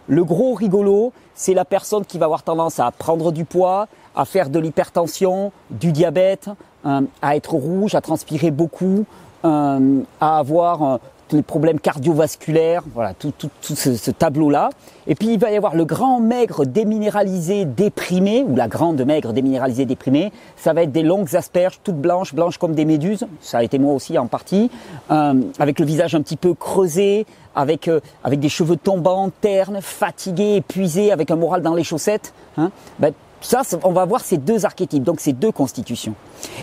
Le 0.06 0.24
gros 0.24 0.54
rigolo, 0.54 1.12
c'est 1.34 1.54
la 1.54 1.64
personne 1.64 2.04
qui 2.04 2.18
va 2.18 2.26
avoir 2.26 2.42
tendance 2.42 2.80
à 2.80 2.90
prendre 2.90 3.32
du 3.32 3.44
poids, 3.44 3.86
à 4.14 4.24
faire 4.24 4.50
de 4.50 4.58
l'hypertension, 4.58 5.52
du 5.70 5.92
diabète, 5.92 6.50
hein, 6.84 7.04
à 7.22 7.36
être 7.36 7.54
rouge, 7.54 7.94
à 7.94 8.00
transpirer 8.00 8.50
beaucoup, 8.50 9.06
euh, 9.44 10.02
à 10.20 10.38
avoir 10.38 10.82
euh, 10.82 10.98
les 11.32 11.42
problèmes 11.42 11.80
cardiovasculaires, 11.80 12.82
voilà, 12.94 13.14
tout, 13.14 13.32
tout, 13.36 13.50
tout 13.62 13.74
ce, 13.74 14.10
tableau-là. 14.10 14.70
Et 15.06 15.14
puis 15.14 15.32
il 15.32 15.38
va 15.38 15.50
y 15.50 15.56
avoir 15.56 15.74
le 15.74 15.84
grand 15.84 16.20
maigre 16.20 16.64
déminéralisé 16.64 17.64
déprimé, 17.64 18.44
ou 18.46 18.56
la 18.56 18.68
grande 18.68 19.00
maigre 19.04 19.32
déminéralisée 19.32 19.84
déprimée. 19.84 20.32
Ça 20.56 20.72
va 20.72 20.82
être 20.82 20.92
des 20.92 21.02
longues 21.02 21.34
asperges, 21.36 21.80
toutes 21.82 21.96
blanches, 21.96 22.34
blanches 22.34 22.58
comme 22.58 22.74
des 22.74 22.84
méduses. 22.84 23.26
Ça 23.40 23.58
a 23.58 23.62
été 23.62 23.78
moi 23.78 23.94
aussi 23.94 24.18
en 24.18 24.26
partie, 24.26 24.70
euh, 25.10 25.34
avec 25.58 25.78
le 25.78 25.86
visage 25.86 26.14
un 26.14 26.22
petit 26.22 26.36
peu 26.36 26.54
creusé, 26.54 27.26
avec 27.54 27.88
euh, 27.88 28.00
avec 28.24 28.40
des 28.40 28.48
cheveux 28.48 28.76
tombants, 28.76 29.30
ternes, 29.40 29.80
fatigués, 29.80 30.56
épuisés, 30.56 31.12
avec 31.12 31.30
un 31.30 31.36
moral 31.36 31.62
dans 31.62 31.74
les 31.74 31.84
chaussettes. 31.84 32.32
Hein. 32.56 32.70
Ben, 32.98 33.12
ça, 33.40 33.62
on 33.84 33.92
va 33.92 34.04
voir 34.04 34.20
ces 34.20 34.36
deux 34.36 34.66
archétypes, 34.66 35.02
donc 35.02 35.20
ces 35.20 35.32
deux 35.32 35.50
constitutions. 35.50 36.14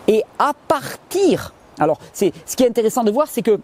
Et 0.07 0.23
à 0.37 0.51
partir 0.67 1.53
alors, 1.79 1.99
ce 2.13 2.25
qui 2.55 2.63
est 2.63 2.67
intéressant 2.67 3.03
de 3.03 3.11
voir, 3.11 3.27
c'est 3.27 3.41
que 3.41 3.59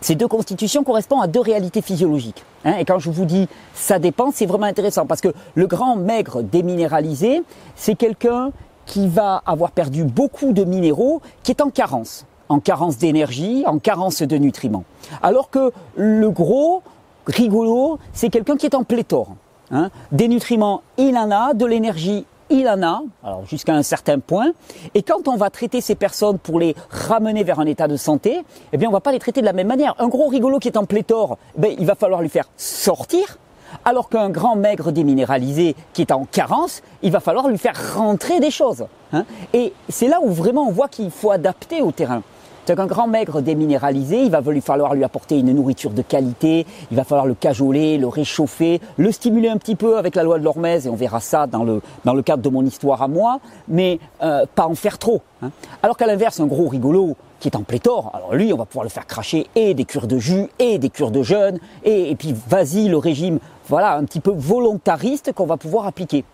ces 0.00 0.14
deux 0.16 0.28
constitutions 0.28 0.82
correspondent 0.82 1.22
à 1.22 1.28
deux 1.28 1.40
réalités 1.40 1.80
physiologiques. 1.80 2.44
Hein. 2.64 2.76
et 2.78 2.84
quand 2.84 2.98
je 2.98 3.10
vous 3.10 3.24
dis 3.24 3.48
ça 3.74 3.98
dépend, 3.98 4.30
c'est 4.32 4.46
vraiment 4.46 4.66
intéressant 4.66 5.06
parce 5.06 5.20
que 5.20 5.32
le 5.54 5.66
grand 5.66 5.96
maigre 5.96 6.42
déminéralisé, 6.42 7.42
c'est 7.76 7.94
quelqu'un 7.94 8.50
qui 8.86 9.08
va 9.08 9.42
avoir 9.46 9.70
perdu 9.70 10.04
beaucoup 10.04 10.52
de 10.52 10.64
minéraux, 10.64 11.22
qui 11.42 11.52
est 11.52 11.60
en 11.60 11.70
carence, 11.70 12.26
en 12.48 12.58
carence 12.60 12.98
d'énergie, 12.98 13.64
en 13.66 13.78
carence 13.78 14.22
de 14.22 14.36
nutriments. 14.36 14.84
Alors 15.22 15.50
que 15.50 15.72
le 15.96 16.30
gros 16.30 16.82
rigolo, 17.26 17.98
c'est 18.12 18.28
quelqu'un 18.28 18.56
qui 18.56 18.66
est 18.66 18.74
en 18.74 18.82
pléthore. 18.82 19.36
Hein. 19.70 19.90
Des 20.10 20.28
nutriments, 20.28 20.82
il 20.98 21.16
en 21.16 21.30
a, 21.30 21.54
de 21.54 21.64
l'énergie, 21.64 22.26
il 22.52 22.68
en 22.68 22.82
a, 22.82 23.02
alors 23.24 23.46
jusqu'à 23.46 23.74
un 23.74 23.82
certain 23.82 24.18
point, 24.18 24.52
et 24.94 25.02
quand 25.02 25.26
on 25.28 25.36
va 25.36 25.50
traiter 25.50 25.80
ces 25.80 25.94
personnes 25.94 26.38
pour 26.38 26.58
les 26.58 26.76
ramener 26.90 27.44
vers 27.44 27.60
un 27.60 27.66
état 27.66 27.88
de 27.88 27.96
santé, 27.96 28.42
eh 28.72 28.76
bien 28.76 28.88
on 28.88 28.92
va 28.92 29.00
pas 29.00 29.12
les 29.12 29.18
traiter 29.18 29.40
de 29.40 29.46
la 29.46 29.52
même 29.52 29.68
manière. 29.68 29.94
Un 29.98 30.08
gros 30.08 30.28
rigolo 30.28 30.58
qui 30.58 30.68
est 30.68 30.76
en 30.76 30.84
pléthore, 30.84 31.38
ben, 31.56 31.74
il 31.78 31.86
va 31.86 31.94
falloir 31.94 32.20
lui 32.20 32.28
faire 32.28 32.48
sortir, 32.56 33.38
alors 33.84 34.08
qu'un 34.08 34.28
grand 34.28 34.54
maigre 34.54 34.92
déminéralisé 34.92 35.74
qui 35.94 36.02
est 36.02 36.12
en 36.12 36.26
carence, 36.26 36.82
il 37.02 37.10
va 37.10 37.20
falloir 37.20 37.48
lui 37.48 37.58
faire 37.58 37.96
rentrer 37.96 38.38
des 38.38 38.50
choses. 38.50 38.86
Hein. 39.12 39.24
Et 39.54 39.72
c'est 39.88 40.08
là 40.08 40.20
où 40.22 40.30
vraiment 40.30 40.68
on 40.68 40.72
voit 40.72 40.88
qu'il 40.88 41.10
faut 41.10 41.30
adapter 41.30 41.80
au 41.80 41.90
terrain. 41.90 42.22
C'est 42.64 42.76
qu'un 42.76 42.86
grand 42.86 43.08
maigre 43.08 43.40
déminéralisé, 43.40 44.22
il 44.22 44.30
va 44.30 44.40
falloir 44.60 44.94
lui 44.94 45.02
apporter 45.02 45.36
une 45.38 45.52
nourriture 45.52 45.90
de 45.90 46.02
qualité, 46.02 46.64
il 46.92 46.96
va 46.96 47.02
falloir 47.02 47.26
le 47.26 47.34
cajoler, 47.34 47.98
le 47.98 48.06
réchauffer, 48.06 48.80
le 48.98 49.10
stimuler 49.10 49.48
un 49.48 49.56
petit 49.56 49.74
peu 49.74 49.98
avec 49.98 50.14
la 50.14 50.22
loi 50.22 50.38
de 50.38 50.44
l'Hormèse, 50.44 50.86
et 50.86 50.90
on 50.90 50.94
verra 50.94 51.18
ça 51.18 51.48
dans 51.48 51.64
le, 51.64 51.82
dans 52.04 52.14
le 52.14 52.22
cadre 52.22 52.40
de 52.40 52.48
mon 52.48 52.64
histoire 52.64 53.02
à 53.02 53.08
moi, 53.08 53.40
mais 53.66 53.98
euh, 54.22 54.46
pas 54.54 54.66
en 54.66 54.76
faire 54.76 54.98
trop. 54.98 55.22
Hein. 55.42 55.50
Alors 55.82 55.96
qu'à 55.96 56.06
l'inverse, 56.06 56.38
un 56.38 56.46
gros 56.46 56.68
rigolo 56.68 57.16
qui 57.40 57.48
est 57.48 57.56
en 57.56 57.64
pléthore, 57.64 58.12
alors 58.14 58.32
lui, 58.34 58.52
on 58.52 58.56
va 58.56 58.64
pouvoir 58.64 58.84
le 58.84 58.90
faire 58.90 59.08
cracher 59.08 59.48
et 59.56 59.74
des 59.74 59.84
cures 59.84 60.06
de 60.06 60.18
jus, 60.18 60.46
et 60.60 60.78
des 60.78 60.88
cures 60.88 61.10
de 61.10 61.24
jeûne, 61.24 61.58
et, 61.82 62.14
puis 62.14 62.32
vas-y, 62.48 62.88
le 62.88 62.96
régime, 62.96 63.40
voilà, 63.68 63.96
un 63.96 64.04
petit 64.04 64.20
peu 64.20 64.30
volontariste 64.30 65.32
qu'on 65.32 65.46
va 65.46 65.56
pouvoir 65.56 65.88
appliquer. 65.88 66.24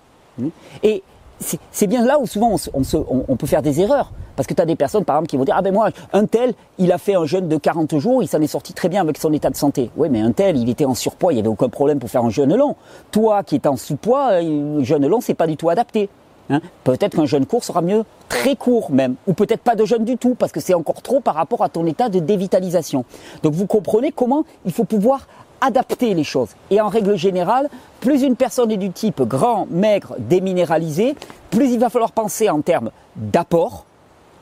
Et 0.83 1.03
c'est 1.41 1.87
bien 1.87 2.05
là 2.05 2.19
où 2.19 2.27
souvent 2.27 2.57
on, 2.75 3.37
peut 3.37 3.47
faire 3.47 3.63
des 3.63 3.81
erreurs. 3.81 4.13
Parce 4.37 4.47
que 4.47 4.55
tu 4.55 4.63
as 4.63 4.67
des 4.67 4.77
personnes, 4.77 5.05
par 5.05 5.17
exemple, 5.17 5.31
qui 5.31 5.37
vont 5.37 5.45
dire 5.45 5.55
Ah 5.59 5.63
ben 5.63 5.75
moi, 5.75 5.91
un 6.13 6.27
tel, 6.27 6.55
il 6.79 6.93
a 6.93 6.99
fait 6.99 7.15
un 7.15 7.25
jeûne 7.25 7.49
de 7.49 7.57
40 7.57 7.99
jours, 7.99 8.23
il 8.23 8.29
s'en 8.29 8.41
est 8.41 8.47
sorti 8.47 8.73
très 8.73 8.89
bien 8.89 9.03
avec 9.03 9.19
son 9.19 9.33
état 9.33 9.51
de 9.51 9.57
santé. 9.57 9.91
Oui, 9.97 10.09
mais 10.11 10.21
un 10.21 10.31
tel, 10.33 10.57
il 10.57 10.69
était 10.69 10.85
en 10.85 10.95
surpoids, 10.95 11.33
il 11.33 11.37
n'y 11.37 11.41
avait 11.41 11.49
aucun 11.49 11.69
problème 11.69 11.99
pour 11.99 12.11
faire 12.11 12.25
un 12.25 12.31
jeûne 12.31 12.55
long. 12.55 12.77
Toi 13.11 13.43
qui 13.43 13.57
es 13.57 13.67
en 13.67 13.77
sous-poids, 13.77 14.35
un 14.35 14.83
jeûne 14.85 15.07
long, 15.07 15.21
c'est 15.21 15.35
pas 15.35 15.47
du 15.47 15.57
tout 15.57 15.71
adapté. 15.71 16.09
Hein. 16.51 16.61
peut-être 16.83 17.15
qu'un 17.15 17.27
jeûne 17.27 17.45
court 17.45 17.63
sera 17.63 17.83
mieux, 17.83 18.05
très 18.31 18.57
court 18.57 18.91
même, 18.91 19.17
ou 19.27 19.35
peut-être 19.35 19.61
pas 19.61 19.75
de 19.75 19.85
jeûne 19.85 20.05
du 20.05 20.17
tout, 20.17 20.35
parce 20.35 20.51
que 20.51 20.61
c'est 20.61 20.73
encore 20.73 21.03
trop 21.03 21.21
par 21.21 21.35
rapport 21.35 21.63
à 21.63 21.69
ton 21.69 21.85
état 21.85 22.09
de 22.09 22.21
dévitalisation. 22.21 23.05
Donc 23.43 23.53
vous 23.53 23.67
comprenez 23.67 24.13
comment 24.13 24.45
il 24.65 24.73
faut 24.73 24.85
pouvoir 24.85 25.27
adapter 25.61 26.15
les 26.15 26.25
choses. 26.25 26.51
Et 26.71 26.81
en 26.81 26.89
règle 26.89 27.17
générale, 27.17 27.69
plus 28.01 28.23
une 28.23 28.37
personne 28.37 28.71
est 28.71 28.77
du 28.77 28.91
type 28.91 29.23
grand, 29.23 29.67
maigre, 29.71 30.17
déminéralisé, 30.19 31.15
plus 31.51 31.73
il 31.73 31.79
va 31.79 31.91
falloir 31.91 32.13
penser 32.13 32.49
en 32.49 32.61
termes 32.61 32.91
d'apport. 33.17 33.85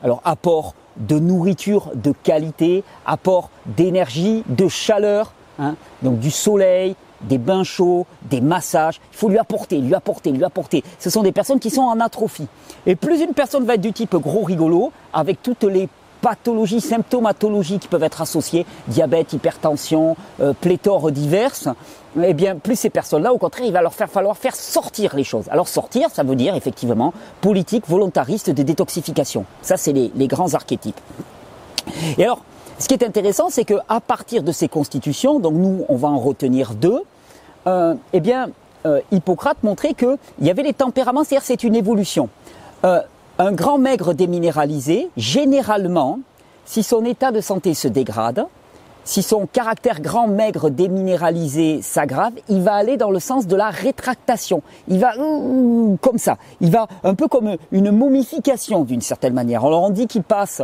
Alors 0.03 0.21
apport 0.25 0.75
de 0.97 1.19
nourriture 1.19 1.91
de 1.95 2.13
qualité, 2.23 2.83
apport 3.05 3.49
d'énergie, 3.65 4.43
de 4.47 4.67
chaleur, 4.67 5.33
hein, 5.59 5.75
donc 6.01 6.19
du 6.19 6.31
soleil, 6.31 6.95
des 7.21 7.37
bains 7.37 7.63
chauds, 7.63 8.05
des 8.23 8.41
massages. 8.41 8.99
Il 9.13 9.17
faut 9.17 9.29
lui 9.29 9.37
apporter, 9.37 9.79
lui 9.79 9.95
apporter, 9.95 10.31
lui 10.31 10.43
apporter. 10.43 10.83
Ce 10.99 11.09
sont 11.09 11.23
des 11.23 11.31
personnes 11.31 11.59
qui 11.59 11.69
sont 11.69 11.81
en 11.81 11.99
atrophie. 11.99 12.47
Et 12.85 12.95
plus 12.95 13.21
une 13.21 13.33
personne 13.33 13.65
va 13.65 13.75
être 13.75 13.81
du 13.81 13.93
type 13.93 14.15
gros 14.15 14.43
rigolo, 14.43 14.91
avec 15.13 15.41
toutes 15.41 15.63
les 15.63 15.89
pathologies, 16.21 16.81
symptomatologies 16.81 17.79
qui 17.79 17.87
peuvent 17.87 18.03
être 18.03 18.21
associées, 18.21 18.65
diabète, 18.87 19.33
hypertension, 19.33 20.15
euh, 20.41 20.53
pléthore 20.53 21.11
diverses, 21.11 21.69
eh 22.23 22.33
bien, 22.33 22.55
plus 22.55 22.75
ces 22.75 22.89
personnes-là, 22.89 23.33
au 23.33 23.37
contraire, 23.37 23.65
il 23.65 23.73
va 23.73 23.81
leur 23.81 23.93
faire 23.93 24.09
falloir 24.09 24.37
faire 24.37 24.55
sortir 24.55 25.15
les 25.15 25.23
choses. 25.23 25.45
Alors 25.49 25.67
sortir, 25.67 26.09
ça 26.11 26.23
veut 26.23 26.35
dire 26.35 26.55
effectivement 26.55 27.13
politique 27.41 27.87
volontariste 27.87 28.49
de 28.49 28.63
détoxification. 28.63 29.45
Ça, 29.61 29.77
c'est 29.77 29.93
les, 29.93 30.27
grands 30.27 30.53
archétypes. 30.53 30.99
Et 32.17 32.23
alors, 32.23 32.41
ce 32.79 32.87
qui 32.87 32.93
est 32.93 33.03
intéressant, 33.03 33.49
c'est 33.49 33.65
qu'à 33.65 33.99
partir 34.05 34.43
de 34.43 34.51
ces 34.51 34.67
constitutions, 34.67 35.39
donc 35.39 35.53
nous, 35.53 35.85
on 35.89 35.95
va 35.95 36.09
en 36.09 36.19
retenir 36.19 36.73
deux, 36.73 37.01
euh, 37.67 37.95
eh 38.13 38.19
bien, 38.19 38.49
euh, 38.85 39.01
Hippocrate 39.11 39.61
montrait 39.63 39.93
qu'il 39.93 40.17
y 40.41 40.49
avait 40.49 40.63
les 40.63 40.73
tempéraments, 40.73 41.23
c'est-à-dire 41.23 41.45
c'est 41.45 41.63
une 41.63 41.75
évolution. 41.75 42.29
Euh, 42.85 43.01
un 43.39 43.51
grand 43.51 43.77
maigre 43.77 44.13
déminéralisé, 44.13 45.09
généralement, 45.15 46.19
si 46.65 46.83
son 46.83 47.05
état 47.05 47.31
de 47.31 47.41
santé 47.41 47.73
se 47.73 47.87
dégrade, 47.87 48.45
si 49.07 49.23
son 49.23 49.47
caractère 49.47 50.01
grand, 50.01 50.27
maigre, 50.27 50.69
déminéralisé 50.69 51.81
s'aggrave, 51.81 52.33
il 52.49 52.61
va 52.61 52.73
aller 52.73 52.97
dans 52.97 53.09
le 53.09 53.19
sens 53.19 53.47
de 53.47 53.55
la 53.55 53.69
rétractation. 53.69 54.61
Il 54.89 54.99
va 54.99 55.13
comme 56.01 56.17
ça. 56.17 56.37
Il 56.59 56.71
va 56.71 56.87
un 57.05 57.15
peu 57.15 57.29
comme 57.29 57.55
une 57.71 57.91
momification 57.91 58.83
d'une 58.83 58.99
certaine 58.99 59.33
manière. 59.33 59.63
Alors 59.63 59.83
on 59.83 59.91
dit 59.91 60.07
qu'il 60.07 60.23
passe 60.23 60.61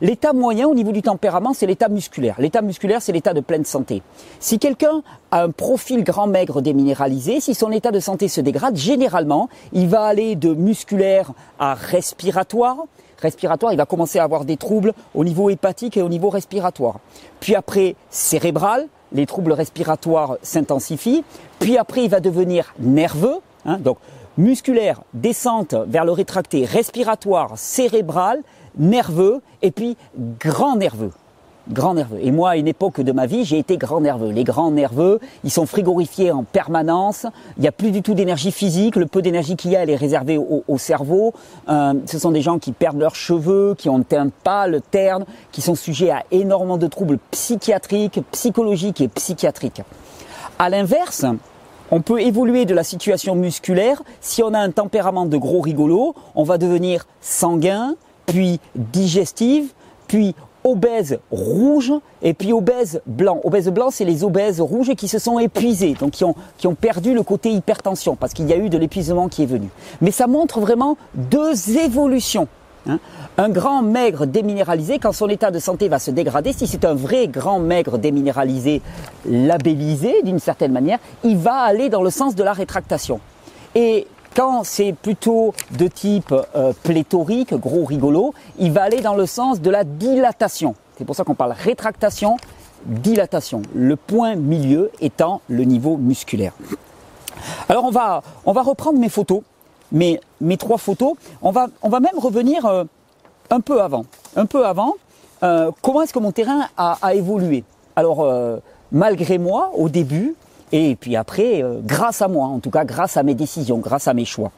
l'état 0.00 0.32
moyen 0.32 0.66
au 0.66 0.74
niveau 0.74 0.92
du 0.92 1.02
tempérament, 1.02 1.52
c'est 1.52 1.66
l'état 1.66 1.90
musculaire. 1.90 2.36
L'état 2.38 2.62
musculaire, 2.62 3.02
c'est 3.02 3.12
l'état 3.12 3.34
de 3.34 3.40
pleine 3.40 3.66
santé. 3.66 4.02
Si 4.40 4.58
quelqu'un 4.58 5.02
a 5.30 5.42
un 5.42 5.50
profil 5.50 6.04
grand, 6.04 6.26
maigre, 6.26 6.62
déminéralisé, 6.62 7.40
si 7.40 7.54
son 7.54 7.70
état 7.70 7.90
de 7.90 8.00
santé 8.00 8.28
se 8.28 8.40
dégrade, 8.40 8.76
généralement, 8.76 9.50
il 9.74 9.88
va 9.88 10.04
aller 10.04 10.36
de 10.36 10.54
musculaire 10.54 11.32
à 11.58 11.74
respiratoire, 11.74 12.78
respiratoire, 13.24 13.72
il 13.72 13.76
va 13.76 13.86
commencer 13.86 14.18
à 14.18 14.24
avoir 14.24 14.44
des 14.44 14.56
troubles 14.56 14.92
au 15.14 15.24
niveau 15.24 15.50
hépatique 15.50 15.96
et 15.96 16.02
au 16.02 16.08
niveau 16.08 16.30
respiratoire. 16.30 17.00
Puis 17.40 17.54
après, 17.54 17.96
cérébral, 18.10 18.86
les 19.12 19.26
troubles 19.26 19.52
respiratoires 19.52 20.36
s'intensifient. 20.42 21.24
Puis 21.58 21.76
après, 21.76 22.04
il 22.04 22.10
va 22.10 22.20
devenir 22.20 22.74
nerveux, 22.78 23.38
hein, 23.64 23.78
donc 23.78 23.98
musculaire, 24.36 25.02
descente 25.14 25.74
vers 25.86 26.04
le 26.04 26.12
rétracté, 26.12 26.64
respiratoire, 26.64 27.52
cérébral, 27.56 28.42
nerveux, 28.76 29.40
et 29.62 29.70
puis 29.70 29.96
grand 30.40 30.76
nerveux 30.76 31.12
grand 31.70 31.94
nerveux. 31.94 32.18
Et 32.20 32.30
moi, 32.30 32.50
à 32.50 32.56
une 32.56 32.68
époque 32.68 33.00
de 33.00 33.12
ma 33.12 33.26
vie, 33.26 33.44
j'ai 33.44 33.58
été 33.58 33.76
grand 33.76 34.00
nerveux. 34.00 34.30
Les 34.30 34.44
grands 34.44 34.70
nerveux, 34.70 35.20
ils 35.44 35.50
sont 35.50 35.66
frigorifiés 35.66 36.30
en 36.30 36.42
permanence. 36.42 37.26
Il 37.56 37.62
n'y 37.62 37.68
a 37.68 37.72
plus 37.72 37.90
du 37.90 38.02
tout 38.02 38.14
d'énergie 38.14 38.52
physique. 38.52 38.96
Le 38.96 39.06
peu 39.06 39.22
d'énergie 39.22 39.56
qu'il 39.56 39.70
y 39.70 39.76
a, 39.76 39.82
elle 39.82 39.90
est 39.90 39.96
réservée 39.96 40.38
au, 40.38 40.78
cerveau. 40.78 41.32
Euh, 41.68 41.94
ce 42.06 42.18
sont 42.18 42.30
des 42.30 42.42
gens 42.42 42.58
qui 42.58 42.72
perdent 42.72 42.98
leurs 42.98 43.14
cheveux, 43.14 43.74
qui 43.76 43.88
ont 43.88 43.98
un 43.98 44.02
teint 44.02 44.28
pâle, 44.42 44.80
terne, 44.90 45.24
qui 45.52 45.62
sont 45.62 45.74
sujets 45.74 46.10
à 46.10 46.24
énormément 46.30 46.76
de 46.76 46.86
troubles 46.86 47.18
psychiatriques, 47.30 48.20
psychologiques 48.32 49.00
et 49.00 49.08
psychiatriques. 49.08 49.82
À 50.58 50.68
l'inverse, 50.68 51.24
on 51.90 52.00
peut 52.00 52.20
évoluer 52.20 52.64
de 52.64 52.74
la 52.74 52.84
situation 52.84 53.34
musculaire. 53.34 54.02
Si 54.20 54.42
on 54.42 54.52
a 54.52 54.58
un 54.58 54.70
tempérament 54.70 55.26
de 55.26 55.36
gros 55.36 55.60
rigolo, 55.60 56.14
on 56.34 56.44
va 56.44 56.58
devenir 56.58 57.06
sanguin, 57.20 57.94
puis 58.26 58.60
digestive, 58.74 59.72
puis 60.06 60.34
obèses 60.64 61.18
rouges 61.30 61.92
et 62.22 62.34
puis 62.34 62.52
obèses 62.52 63.00
blancs. 63.06 63.40
Obèses 63.44 63.68
blancs, 63.68 63.92
c'est 63.92 64.04
les 64.04 64.24
obèses 64.24 64.60
rouges 64.60 64.94
qui 64.94 65.08
se 65.08 65.18
sont 65.18 65.38
épuisés, 65.38 65.94
donc 66.00 66.12
qui 66.12 66.24
ont, 66.24 66.34
qui 66.58 66.66
ont 66.66 66.74
perdu 66.74 67.14
le 67.14 67.22
côté 67.22 67.50
hypertension, 67.50 68.16
parce 68.16 68.32
qu'il 68.32 68.48
y 68.48 68.52
a 68.52 68.56
eu 68.56 68.70
de 68.70 68.78
l'épuisement 68.78 69.28
qui 69.28 69.42
est 69.42 69.46
venu. 69.46 69.68
Mais 70.00 70.10
ça 70.10 70.26
montre 70.26 70.60
vraiment 70.60 70.96
deux 71.14 71.76
évolutions. 71.78 72.48
Hein. 72.88 72.98
Un 73.36 73.48
grand 73.48 73.82
maigre 73.82 74.26
déminéralisé, 74.26 74.98
quand 74.98 75.12
son 75.12 75.28
état 75.28 75.50
de 75.50 75.58
santé 75.58 75.88
va 75.88 75.98
se 75.98 76.10
dégrader, 76.10 76.52
si 76.52 76.66
c'est 76.66 76.84
un 76.84 76.94
vrai 76.94 77.28
grand 77.28 77.58
maigre 77.58 77.98
déminéralisé 77.98 78.82
labellisé 79.28 80.22
d'une 80.22 80.38
certaine 80.38 80.72
manière, 80.72 80.98
il 81.24 81.36
va 81.36 81.56
aller 81.56 81.88
dans 81.88 82.02
le 82.02 82.10
sens 82.10 82.34
de 82.34 82.42
la 82.42 82.52
rétractation. 82.52 83.20
Et 83.74 84.06
quand 84.34 84.64
c'est 84.64 84.92
plutôt 84.92 85.54
de 85.78 85.86
type 85.86 86.34
euh, 86.56 86.72
pléthorique, 86.82 87.54
gros 87.54 87.84
rigolo, 87.84 88.34
il 88.58 88.72
va 88.72 88.82
aller 88.82 89.00
dans 89.00 89.14
le 89.14 89.26
sens 89.26 89.60
de 89.60 89.70
la 89.70 89.84
dilatation. 89.84 90.74
C'est 90.98 91.04
pour 91.04 91.16
ça 91.16 91.24
qu'on 91.24 91.34
parle 91.34 91.52
rétractation, 91.52 92.36
dilatation. 92.84 93.62
Le 93.74 93.96
point 93.96 94.34
milieu 94.34 94.90
étant 95.00 95.40
le 95.48 95.64
niveau 95.64 95.96
musculaire. 95.96 96.52
Alors 97.68 97.84
on 97.84 97.90
va, 97.90 98.22
on 98.44 98.52
va 98.52 98.62
reprendre 98.62 98.98
mes 98.98 99.08
photos, 99.08 99.42
mes, 99.92 100.20
mes 100.40 100.56
trois 100.56 100.78
photos. 100.78 101.14
On 101.42 101.50
va, 101.50 101.68
on 101.82 101.88
va 101.88 102.00
même 102.00 102.18
revenir 102.18 102.66
euh, 102.66 102.84
un 103.50 103.60
peu 103.60 103.80
avant. 103.80 104.04
Un 104.36 104.46
peu 104.46 104.66
avant, 104.66 104.94
euh, 105.42 105.70
comment 105.82 106.02
est-ce 106.02 106.12
que 106.12 106.18
mon 106.18 106.32
terrain 106.32 106.66
a, 106.76 106.98
a 107.00 107.14
évolué? 107.14 107.64
Alors, 107.96 108.26
malgré 108.90 109.38
moi, 109.38 109.70
au 109.76 109.88
début, 109.88 110.34
et 110.76 110.96
puis 110.96 111.14
après, 111.14 111.62
euh, 111.62 111.78
grâce 111.84 112.20
à 112.20 112.26
moi, 112.26 112.46
en 112.46 112.58
tout 112.58 112.70
cas 112.70 112.84
grâce 112.84 113.16
à 113.16 113.22
mes 113.22 113.36
décisions, 113.36 113.78
grâce 113.78 114.08
à 114.08 114.14
mes 114.14 114.24
choix. 114.24 114.50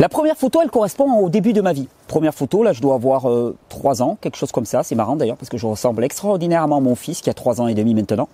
La 0.00 0.08
première 0.08 0.36
photo, 0.36 0.60
elle 0.60 0.68
correspond 0.68 1.20
au 1.20 1.28
début 1.28 1.52
de 1.52 1.60
ma 1.60 1.72
vie. 1.72 1.86
Première 2.08 2.34
photo, 2.34 2.64
là, 2.64 2.72
je 2.72 2.82
dois 2.82 2.96
avoir 2.96 3.30
euh, 3.30 3.56
trois 3.68 4.02
ans, 4.02 4.18
quelque 4.20 4.36
chose 4.36 4.50
comme 4.50 4.64
ça. 4.64 4.82
C'est 4.82 4.96
marrant 4.96 5.14
d'ailleurs 5.14 5.36
parce 5.36 5.48
que 5.48 5.56
je 5.56 5.66
ressemble 5.66 6.02
extraordinairement 6.02 6.78
à 6.78 6.80
mon 6.80 6.96
fils 6.96 7.20
qui 7.20 7.30
a 7.30 7.34
trois 7.34 7.60
ans 7.60 7.68
et 7.68 7.74
demi 7.74 7.94
maintenant. 7.94 8.28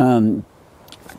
Euh, 0.00 0.32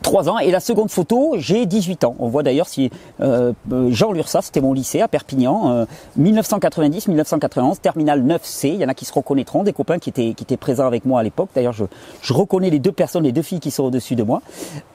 3 0.02 0.28
ans. 0.28 0.38
Et 0.38 0.50
la 0.50 0.60
seconde 0.60 0.90
photo, 0.90 1.34
j'ai 1.36 1.66
18 1.66 2.04
ans. 2.04 2.16
On 2.18 2.28
voit 2.28 2.42
d'ailleurs 2.42 2.68
si 2.68 2.90
euh, 3.20 3.52
Jean 3.88 4.12
Lursa, 4.12 4.42
c'était 4.42 4.60
mon 4.60 4.72
lycée 4.72 5.00
à 5.00 5.08
Perpignan, 5.08 5.86
1990-1991, 6.18 7.78
terminal 7.78 8.22
9C. 8.22 8.68
Il 8.68 8.76
y 8.76 8.84
en 8.84 8.88
a 8.88 8.94
qui 8.94 9.04
se 9.04 9.12
reconnaîtront, 9.12 9.62
des 9.62 9.72
copains 9.72 9.98
qui 9.98 10.10
étaient, 10.10 10.34
qui 10.34 10.44
étaient 10.44 10.56
présents 10.56 10.86
avec 10.86 11.04
moi 11.04 11.20
à 11.20 11.22
l'époque. 11.22 11.50
D'ailleurs, 11.54 11.72
je, 11.72 11.84
je, 12.20 12.32
reconnais 12.32 12.70
les 12.70 12.78
deux 12.78 12.92
personnes, 12.92 13.24
les 13.24 13.32
deux 13.32 13.42
filles 13.42 13.60
qui 13.60 13.70
sont 13.70 13.84
au-dessus 13.84 14.16
de 14.16 14.22
moi, 14.22 14.42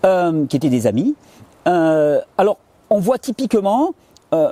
euh, 0.05 0.45
qui 0.47 0.55
étaient 0.55 0.69
des 0.69 0.87
amis. 0.87 1.15
Euh, 1.67 2.21
alors, 2.37 2.57
on 2.89 2.99
voit 2.99 3.17
typiquement, 3.17 3.93
euh, 4.33 4.51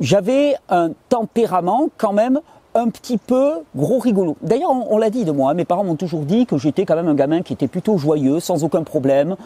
j'avais 0.00 0.56
un 0.68 0.90
tempérament 1.08 1.88
quand 1.96 2.12
même 2.12 2.40
petit 2.88 3.18
peu 3.18 3.52
gros 3.76 3.98
rigolo. 3.98 4.36
D'ailleurs, 4.42 4.70
on, 4.70 4.98
l'a 4.98 5.10
dit 5.10 5.24
de 5.24 5.32
moi, 5.32 5.54
mes 5.54 5.64
parents 5.64 5.84
m'ont 5.84 5.96
toujours 5.96 6.22
dit 6.22 6.46
que 6.46 6.58
j'étais 6.58 6.84
quand 6.84 6.96
même 6.96 7.08
un 7.08 7.14
gamin 7.14 7.42
qui 7.42 7.52
était 7.52 7.68
plutôt 7.68 7.98
joyeux, 7.98 8.40
sans 8.40 8.64
aucun 8.64 8.82
problème. 8.82 9.36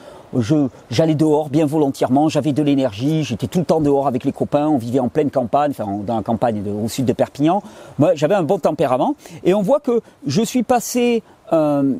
J'allais 0.90 1.14
dehors 1.14 1.48
bien 1.48 1.66
volontairement, 1.66 2.28
j'avais 2.28 2.52
de 2.52 2.62
l'énergie, 2.62 3.24
j'étais 3.24 3.46
tout 3.46 3.60
le 3.60 3.64
temps 3.64 3.80
dehors 3.80 4.06
avec 4.06 4.24
les 4.24 4.32
copains, 4.32 4.68
on 4.68 4.78
vivait 4.78 5.00
en 5.00 5.08
pleine 5.08 5.30
campagne, 5.30 5.70
enfin 5.70 5.86
dans 6.04 6.16
la 6.16 6.22
campagne 6.22 6.62
au 6.68 6.88
sud 6.88 7.04
de 7.04 7.12
Perpignan. 7.12 7.62
Moi, 7.98 8.14
j'avais 8.14 8.34
un 8.34 8.42
bon 8.42 8.58
tempérament. 8.58 9.14
Et 9.44 9.54
on 9.54 9.62
voit 9.62 9.80
que 9.80 10.00
je 10.26 10.42
suis 10.42 10.62
passé 10.62 11.22
euh, 11.52 11.94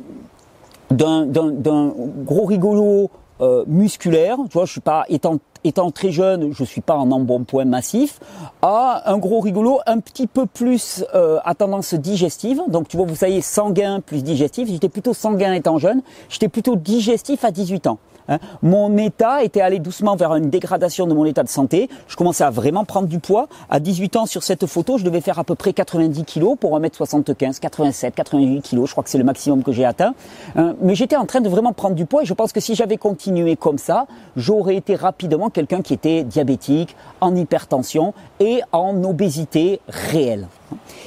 d'un, 0.90 1.92
gros 2.24 2.44
rigolo 2.44 3.10
euh, 3.40 3.64
musculaire, 3.66 4.36
tu 4.48 4.54
vois, 4.54 4.64
je 4.64 4.72
suis 4.72 4.80
pas 4.80 5.04
étant 5.08 5.38
étant 5.64 5.90
très 5.90 6.12
jeune, 6.12 6.52
je 6.52 6.62
suis 6.62 6.82
pas 6.82 6.94
en 6.94 7.10
embonpoint 7.10 7.64
massif, 7.64 8.20
à 8.62 9.10
un 9.10 9.16
gros 9.16 9.40
rigolo 9.40 9.80
un 9.86 9.98
petit 9.98 10.26
peu 10.26 10.44
plus 10.46 11.04
euh, 11.14 11.38
à 11.44 11.54
tendance 11.54 11.94
digestive. 11.94 12.60
Donc 12.68 12.88
tu 12.88 12.98
vois, 12.98 13.06
vous 13.06 13.16
savez, 13.16 13.40
sanguin 13.40 14.00
plus 14.00 14.22
digestif. 14.22 14.68
J'étais 14.68 14.90
plutôt 14.90 15.14
sanguin 15.14 15.54
étant 15.54 15.78
jeune. 15.78 16.02
J'étais 16.28 16.48
plutôt 16.48 16.76
digestif 16.76 17.44
à 17.44 17.50
18 17.50 17.86
ans. 17.86 17.98
Hein. 18.28 18.38
Mon 18.62 18.96
état 18.96 19.42
était 19.42 19.60
allé 19.60 19.78
doucement 19.78 20.16
vers 20.16 20.34
une 20.34 20.50
dégradation 20.50 21.06
de 21.06 21.14
mon 21.14 21.24
état 21.24 21.42
de 21.42 21.48
santé. 21.48 21.88
Je 22.08 22.16
commençais 22.16 22.44
à 22.44 22.50
vraiment 22.50 22.84
prendre 22.84 23.08
du 23.08 23.18
poids. 23.18 23.48
À 23.70 23.80
18 23.80 24.16
ans, 24.16 24.26
sur 24.26 24.42
cette 24.42 24.66
photo, 24.66 24.98
je 24.98 25.04
devais 25.04 25.20
faire 25.20 25.38
à 25.38 25.44
peu 25.44 25.54
près 25.54 25.72
90 25.72 26.24
kilos 26.24 26.56
pour 26.58 26.78
1m75, 26.78 27.58
87, 27.60 28.14
88 28.14 28.60
kilos. 28.62 28.88
Je 28.88 28.92
crois 28.92 29.04
que 29.04 29.10
c'est 29.10 29.18
le 29.18 29.24
maximum 29.24 29.62
que 29.62 29.72
j'ai 29.72 29.84
atteint. 29.84 30.14
Hein. 30.56 30.74
mais 30.80 30.94
j'étais 30.94 31.16
en 31.16 31.26
train 31.26 31.40
de 31.40 31.48
vraiment 31.48 31.72
prendre 31.72 31.94
du 31.94 32.06
poids 32.06 32.22
et 32.22 32.26
je 32.26 32.34
pense 32.34 32.52
que 32.52 32.60
si 32.60 32.74
j'avais 32.74 32.96
continué 32.96 33.56
comme 33.56 33.78
ça, 33.78 34.06
j'aurais 34.36 34.76
été 34.76 34.94
rapidement 34.94 35.50
quelqu'un 35.50 35.82
qui 35.82 35.94
était 35.94 36.24
diabétique, 36.24 36.96
en 37.20 37.34
hypertension 37.34 38.14
et 38.40 38.60
en 38.72 39.02
obésité 39.04 39.80
réelle. 39.88 40.48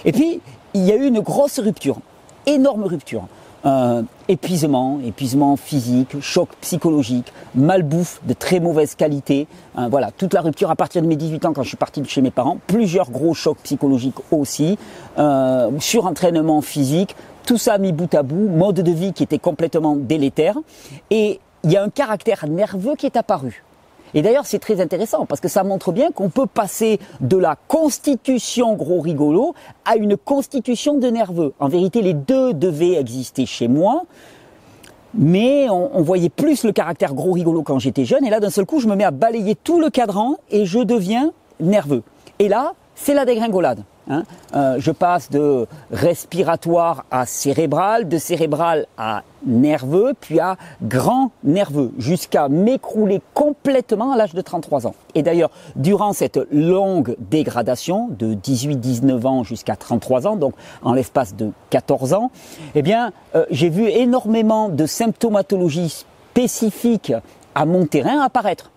Et 0.05 0.11
puis, 0.11 0.41
il 0.73 0.83
y 0.83 0.91
a 0.91 0.95
eu 0.95 1.05
une 1.05 1.19
grosse 1.19 1.59
rupture, 1.59 1.97
énorme 2.45 2.83
rupture. 2.83 3.27
Euh, 3.65 4.03
épuisement, 4.27 4.99
épuisement 5.03 5.55
physique, 5.57 6.21
choc 6.21 6.49
psychologique, 6.61 7.33
malbouffe 7.55 8.21
de 8.25 8.33
très 8.33 8.59
mauvaise 8.59 8.95
qualité. 8.95 9.47
Euh, 9.77 9.87
voilà, 9.89 10.11
toute 10.11 10.33
la 10.33 10.41
rupture 10.41 10.69
à 10.69 10.75
partir 10.75 11.01
de 11.01 11.07
mes 11.07 11.15
18 11.15 11.45
ans 11.45 11.53
quand 11.53 11.63
je 11.63 11.69
suis 11.69 11.77
parti 11.77 12.01
de 12.01 12.07
chez 12.07 12.21
mes 12.21 12.31
parents. 12.31 12.59
Plusieurs 12.67 13.09
gros 13.09 13.33
chocs 13.33 13.57
psychologiques 13.63 14.19
aussi. 14.31 14.77
Euh, 15.17 15.71
surentraînement 15.79 16.61
physique. 16.61 17.15
Tout 17.45 17.57
ça 17.57 17.77
mis 17.77 17.93
bout 17.93 18.13
à 18.13 18.23
bout. 18.23 18.47
Mode 18.47 18.81
de 18.81 18.91
vie 18.91 19.13
qui 19.13 19.23
était 19.23 19.39
complètement 19.39 19.95
délétère. 19.95 20.57
Et 21.09 21.39
il 21.63 21.71
y 21.71 21.77
a 21.77 21.83
un 21.83 21.89
caractère 21.89 22.45
nerveux 22.47 22.95
qui 22.95 23.05
est 23.05 23.17
apparu. 23.17 23.63
Et 24.17 24.23
d'ailleurs, 24.23 24.47
c'est 24.47 24.57
très 24.57 24.81
intéressant 24.81 25.27
parce 25.27 25.39
que 25.39 25.47
ça 25.47 25.63
montre 25.63 25.91
bien 25.91 26.09
qu'on 26.09 26.29
peut 26.29 26.47
passer 26.47 26.99
de 27.21 27.37
la 27.37 27.55
constitution 27.67 28.73
gros 28.73 28.99
rigolo 28.99 29.53
à 29.85 29.95
une 29.95 30.17
constitution 30.17 30.97
de 30.97 31.07
nerveux. 31.07 31.53
En 31.59 31.67
vérité, 31.67 32.01
les 32.01 32.15
deux 32.15 32.51
devaient 32.55 32.95
exister 32.95 33.45
chez 33.45 33.67
moi. 33.67 34.05
mais 35.13 35.69
on, 35.69 36.01
voyait 36.01 36.29
plus 36.29 36.63
le 36.63 36.71
caractère 36.71 37.13
gros 37.13 37.31
rigolo 37.31 37.61
quand 37.61 37.77
j'étais 37.77 38.05
jeune. 38.05 38.25
Et 38.25 38.31
là, 38.31 38.39
d'un 38.39 38.49
seul 38.49 38.65
coup, 38.65 38.79
je 38.79 38.87
me 38.87 38.95
mets 38.95 39.03
à 39.03 39.11
balayer 39.11 39.53
tout 39.53 39.79
le 39.79 39.91
cadran 39.91 40.37
et 40.49 40.65
je 40.65 40.79
deviens 40.79 41.31
nerveux. 41.59 42.01
Et 42.39 42.47
là, 42.47 42.73
c'est 42.95 43.13
la 43.13 43.23
dégringolade. 43.23 43.83
Hein. 44.09 44.23
Euh, 44.55 44.75
je 44.79 44.91
passe 44.91 45.29
de 45.29 45.67
respiratoire 45.91 47.05
à 47.11 47.25
cérébral, 47.25 48.07
de 48.07 48.17
cérébral 48.17 48.87
à 48.97 49.23
nerveux, 49.45 50.13
puis 50.19 50.39
à 50.39 50.57
grand 50.81 51.31
nerveux, 51.43 51.91
jusqu'à 51.97 52.49
m'écrouler 52.49 53.21
complètement 53.33 54.11
à 54.11 54.17
l'âge 54.17 54.33
de 54.33 54.41
33 54.41 54.87
ans. 54.87 54.95
Et 55.15 55.23
d'ailleurs, 55.23 55.51
durant 55.75 56.13
cette 56.13 56.39
longue 56.51 57.15
dégradation 57.19 58.09
de 58.17 58.33
18-19 58.33 59.25
ans 59.25 59.43
jusqu'à 59.43 59.75
33 59.75 60.27
ans, 60.27 60.35
donc 60.35 60.53
en 60.81 60.93
l'espace 60.93 61.35
de 61.35 61.51
14 61.69 62.13
ans, 62.13 62.31
eh 62.75 62.81
bien, 62.81 63.11
euh, 63.35 63.45
j'ai 63.51 63.69
vu 63.69 63.87
énormément 63.89 64.69
de 64.69 64.85
symptomatologies 64.85 66.05
spécifiques 66.31 67.13
à 67.55 67.65
mon 67.65 67.85
terrain 67.85 68.21
apparaître. 68.21 68.71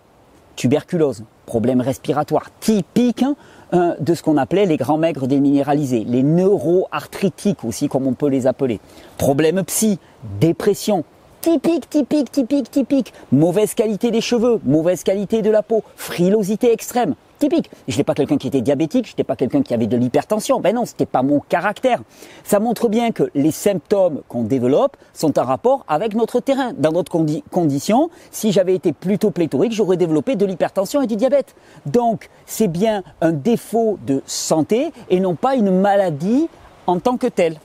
Tuberculose, 0.56 1.24
problème 1.50 1.80
respiratoire 1.80 2.46
typique 2.60 3.24
de 3.72 4.14
ce 4.14 4.22
qu'on 4.22 4.36
appelait 4.36 4.66
les 4.66 4.76
grands 4.76 4.98
maigres 4.98 5.26
déminéralisés, 5.26 6.04
les 6.06 6.22
neuroarthritiques 6.22 7.64
aussi 7.64 7.88
comme 7.88 8.06
on 8.06 8.14
peut 8.14 8.28
les 8.28 8.46
appeler. 8.46 8.78
Problème 9.18 9.64
psy, 9.64 9.98
dépression, 10.38 11.02
typique, 11.40 11.90
typique, 11.90 12.30
typique, 12.30 12.70
typique. 12.70 13.12
Mauvaise 13.32 13.74
qualité 13.74 14.12
des 14.12 14.20
cheveux, 14.20 14.60
mauvaise 14.64 15.02
qualité 15.02 15.42
de 15.42 15.50
la 15.50 15.64
peau, 15.64 15.82
frilosité 15.96 16.72
extrême 16.72 17.16
typique. 17.40 17.68
Je 17.88 17.94
n'étais 17.94 18.04
pas 18.04 18.14
quelqu'un 18.14 18.36
qui 18.36 18.46
était 18.46 18.60
diabétique, 18.60 19.06
je 19.06 19.12
n'étais 19.12 19.24
pas 19.24 19.34
quelqu'un 19.34 19.62
qui 19.62 19.74
avait 19.74 19.88
de 19.88 19.96
l'hypertension. 19.96 20.60
Ben 20.60 20.74
non, 20.74 20.84
c'était 20.84 21.06
pas 21.06 21.22
mon 21.22 21.40
caractère. 21.40 22.00
Ça 22.44 22.60
montre 22.60 22.88
bien 22.88 23.10
que 23.10 23.24
les 23.34 23.50
symptômes 23.50 24.22
qu'on 24.28 24.44
développe 24.44 24.96
sont 25.12 25.36
en 25.38 25.44
rapport 25.44 25.84
avec 25.88 26.14
notre 26.14 26.38
terrain. 26.38 26.72
Dans 26.78 26.92
d'autres 26.92 27.10
conditions, 27.50 28.10
si 28.30 28.52
j'avais 28.52 28.74
été 28.76 28.92
plutôt 28.92 29.32
pléthorique, 29.32 29.72
j'aurais 29.72 29.96
développé 29.96 30.36
de 30.36 30.46
l'hypertension 30.46 31.02
et 31.02 31.08
du 31.08 31.16
diabète. 31.16 31.56
Donc, 31.86 32.28
c'est 32.46 32.68
bien 32.68 33.02
un 33.20 33.32
défaut 33.32 33.98
de 34.06 34.22
santé 34.26 34.92
et 35.08 35.18
non 35.18 35.34
pas 35.34 35.56
une 35.56 35.80
maladie 35.80 36.48
en 36.86 37.00
tant 37.00 37.16
que 37.16 37.26
telle. 37.26 37.58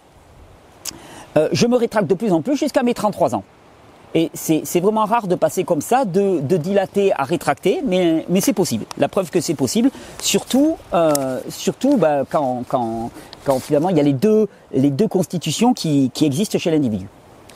Euh, 1.38 1.50
je 1.52 1.68
me 1.68 1.76
rétracte 1.76 2.10
de 2.10 2.14
plus 2.14 2.32
en 2.32 2.42
plus 2.42 2.56
jusqu'à 2.56 2.82
mes 2.82 2.94
33 2.94 3.36
ans. 3.36 3.44
Et 4.18 4.32
c'est 4.34 4.80
vraiment 4.80 5.04
rare 5.04 5.28
de 5.28 5.36
passer 5.36 5.66
comme 5.66 5.82
ça, 5.82 6.06
de, 6.06 6.40
dilater 6.40 7.12
à 7.18 7.24
rétracter, 7.24 7.82
mais, 7.86 8.26
c'est 8.40 8.54
possible. 8.54 8.86
La 8.98 9.10
preuve 9.10 9.30
que 9.30 9.42
c'est 9.42 9.56
possible, 9.56 9.92
surtout, 10.22 10.78
euh, 10.94 11.42
bah, 11.98 12.24
quand, 12.30 12.64
finalement 13.60 13.90
il 13.90 13.98
y 13.98 14.00
a 14.00 14.04
les 14.04 14.14
deux, 14.14 15.08
constitutions 15.10 15.74
qui, 15.74 16.10
existent 16.22 16.58
chez 16.58 16.72
l'individu. 16.72 17.08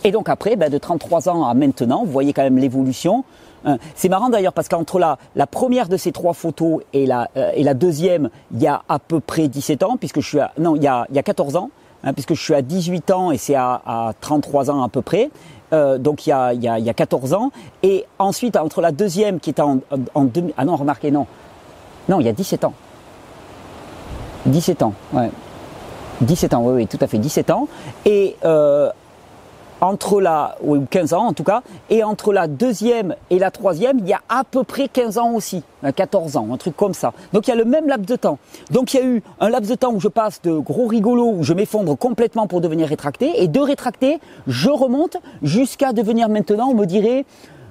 Et 0.03 0.11
donc 0.11 0.27
après, 0.27 0.57
bah, 0.57 0.67
de 0.67 0.77
33 0.77 1.29
ans 1.29 1.45
à 1.45 1.53
maintenant, 1.53 2.03
vous 2.03 2.11
voyez 2.11 2.33
quand 2.33 2.43
même 2.43 2.57
l'évolution. 2.57 3.23
Euh, 3.65 3.77
c'est 3.95 4.09
marrant 4.09 4.29
d'ailleurs 4.29 4.53
parce 4.53 4.67
qu'entre 4.67 4.99
la, 4.99 5.47
première 5.47 5.87
de 5.87 5.95
ces 5.95 6.11
trois 6.11 6.33
photos 6.33 6.81
et 6.91 7.05
la, 7.05 7.29
euh, 7.37 7.51
et 7.55 7.63
la 7.63 7.73
deuxième, 7.73 8.29
il 8.53 8.61
y 8.61 8.67
a 8.67 8.83
à 8.89 8.99
peu 8.99 9.21
près 9.21 9.47
17 9.47 9.83
ans, 9.83 9.95
puisque 9.97 10.19
je 10.19 10.27
suis 10.27 10.39
à, 10.39 10.51
non, 10.57 10.75
il 10.75 10.83
y 10.83 10.87
a, 10.87 11.05
il 11.09 11.15
y 11.15 11.19
a 11.19 11.23
14 11.23 11.55
ans, 11.55 11.69
hein, 12.03 12.13
puisque 12.13 12.33
je 12.33 12.41
suis 12.41 12.53
à 12.53 12.61
18 12.61 13.11
ans 13.11 13.31
et 13.31 13.37
c'est 13.37 13.55
à, 13.55 13.81
à 13.85 14.13
33 14.19 14.71
ans 14.71 14.83
à 14.83 14.89
peu 14.89 15.01
près. 15.01 15.29
Euh, 15.73 15.97
donc 15.97 16.25
il 16.25 16.31
y, 16.31 16.33
a, 16.33 16.53
il, 16.53 16.63
y 16.63 16.67
a, 16.67 16.79
il 16.79 16.85
y 16.85 16.89
a 16.89 16.93
14 16.93 17.33
ans. 17.33 17.51
Et 17.83 18.05
ensuite, 18.17 18.55
entre 18.57 18.81
la 18.81 18.91
deuxième 18.91 19.39
qui 19.39 19.51
était 19.51 19.61
en, 19.61 19.79
en, 20.15 20.27
Ah 20.57 20.65
non, 20.65 20.75
remarquez, 20.75 21.11
non. 21.11 21.27
Non, 22.07 22.19
il 22.19 22.25
y 22.25 22.29
a 22.29 22.33
17 22.33 22.63
ans. 22.63 22.73
17 24.45 24.83
ans, 24.83 24.93
ouais. 25.13 25.29
17 26.21 26.53
ans, 26.53 26.63
oui, 26.65 26.73
oui, 26.73 26.87
tout 26.87 26.97
à 27.01 27.07
fait, 27.07 27.17
17 27.17 27.49
ans. 27.49 27.67
Et 28.05 28.35
euh, 28.43 28.89
entre 29.81 30.21
la, 30.21 30.57
ou 30.63 30.79
15 30.81 31.13
ans 31.13 31.27
en 31.27 31.33
tout 31.33 31.43
cas, 31.43 31.61
et 31.89 32.03
entre 32.03 32.33
la 32.33 32.47
deuxième 32.47 33.15
et 33.29 33.39
la 33.39 33.51
troisième, 33.51 33.99
il 33.99 34.07
y 34.07 34.13
a 34.13 34.21
à 34.29 34.43
peu 34.43 34.63
près 34.63 34.87
15 34.87 35.17
ans 35.17 35.33
aussi, 35.33 35.63
14 35.95 36.37
ans, 36.37 36.47
un 36.51 36.57
truc 36.57 36.75
comme 36.75 36.93
ça. 36.93 37.13
Donc 37.33 37.47
il 37.47 37.51
y 37.51 37.53
a 37.53 37.57
le 37.57 37.65
même 37.65 37.87
laps 37.87 38.07
de 38.07 38.15
temps. 38.15 38.39
Donc 38.71 38.93
il 38.93 38.99
y 38.99 39.03
a 39.03 39.05
eu 39.05 39.23
un 39.39 39.49
laps 39.49 39.69
de 39.69 39.75
temps 39.75 39.93
où 39.93 39.99
je 39.99 40.07
passe 40.07 40.41
de 40.41 40.51
gros 40.51 40.87
rigolo, 40.87 41.31
où 41.31 41.43
je 41.43 41.53
m'effondre 41.53 41.97
complètement 41.97 42.47
pour 42.47 42.61
devenir 42.61 42.87
rétracté, 42.87 43.41
et 43.41 43.47
de 43.47 43.59
rétracté, 43.59 44.19
je 44.47 44.69
remonte 44.69 45.17
jusqu'à 45.41 45.93
devenir 45.93 46.29
maintenant, 46.29 46.69
on 46.69 46.75
me 46.75 46.85
dirait, 46.85 47.25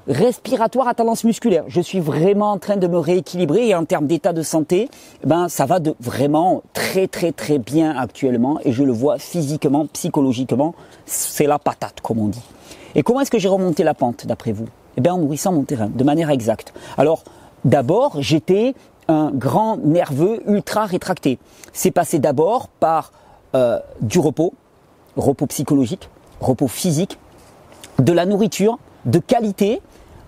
respiratoire 0.08 0.88
à 0.88 0.94
tendance 0.94 1.24
musculaire. 1.24 1.64
Je 1.68 1.80
suis 1.80 2.00
vraiment 2.00 2.52
en 2.52 2.58
train 2.58 2.76
de 2.76 2.86
me 2.86 2.98
rééquilibrer 2.98 3.68
et 3.68 3.74
en 3.74 3.84
termes 3.84 4.06
d'état 4.06 4.32
de 4.32 4.42
santé, 4.42 4.88
ben 5.24 5.48
ça 5.48 5.66
va 5.66 5.80
de 5.80 5.94
vraiment 6.00 6.62
très 6.72 7.06
très 7.06 7.30
très 7.32 7.58
bien 7.58 7.96
actuellement 7.96 8.58
et 8.64 8.72
je 8.72 8.82
le 8.82 8.92
vois 8.92 9.18
physiquement, 9.18 9.86
psychologiquement, 9.92 10.74
c'est 11.04 11.46
la 11.46 11.58
patate 11.58 12.00
comme 12.00 12.18
on 12.18 12.28
dit. 12.28 12.42
Et 12.94 13.02
comment 13.02 13.20
est-ce 13.20 13.30
que 13.30 13.38
j'ai 13.38 13.48
remonté 13.48 13.84
la 13.84 13.94
pente 13.94 14.26
d'après 14.26 14.52
vous? 14.52 14.66
Eh 14.96 15.00
bien 15.00 15.12
en 15.12 15.18
nourrissant 15.18 15.52
mon 15.52 15.62
terrain 15.62 15.90
de 15.94 16.04
manière 16.04 16.30
exacte. 16.30 16.72
Alors 16.96 17.22
d'abord 17.64 18.16
j'étais 18.20 18.74
un 19.08 19.30
grand 19.30 19.76
nerveux 19.76 20.42
ultra 20.46 20.86
rétracté. 20.86 21.38
C'est 21.72 21.90
passé 21.90 22.18
d'abord 22.18 22.68
par 22.68 23.12
euh, 23.54 23.78
du 24.00 24.18
repos, 24.18 24.54
repos 25.16 25.46
psychologique, 25.46 26.08
repos 26.40 26.68
physique, 26.68 27.18
de 27.98 28.12
la 28.12 28.26
nourriture 28.26 28.78
de 29.04 29.18
qualité 29.18 29.80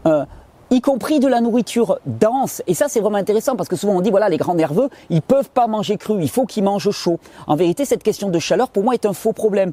euh, 0.06 0.24
y 0.70 0.80
compris 0.80 1.18
de 1.18 1.26
la 1.26 1.40
nourriture 1.40 1.98
dense. 2.06 2.62
Et 2.66 2.74
ça, 2.74 2.86
c'est 2.88 3.00
vraiment 3.00 3.18
intéressant 3.18 3.56
parce 3.56 3.68
que 3.68 3.76
souvent 3.76 3.94
on 3.94 4.00
dit, 4.00 4.10
voilà, 4.10 4.28
les 4.28 4.36
grands 4.36 4.54
nerveux, 4.54 4.88
ils 5.10 5.22
peuvent 5.22 5.50
pas 5.50 5.66
manger 5.66 5.96
cru, 5.96 6.22
il 6.22 6.30
faut 6.30 6.46
qu'ils 6.46 6.62
mangent 6.62 6.90
chaud. 6.90 7.18
En 7.46 7.56
vérité, 7.56 7.84
cette 7.84 8.02
question 8.02 8.28
de 8.28 8.38
chaleur, 8.38 8.68
pour 8.68 8.84
moi, 8.84 8.94
est 8.94 9.04
un 9.04 9.12
faux 9.12 9.32
problème. 9.32 9.72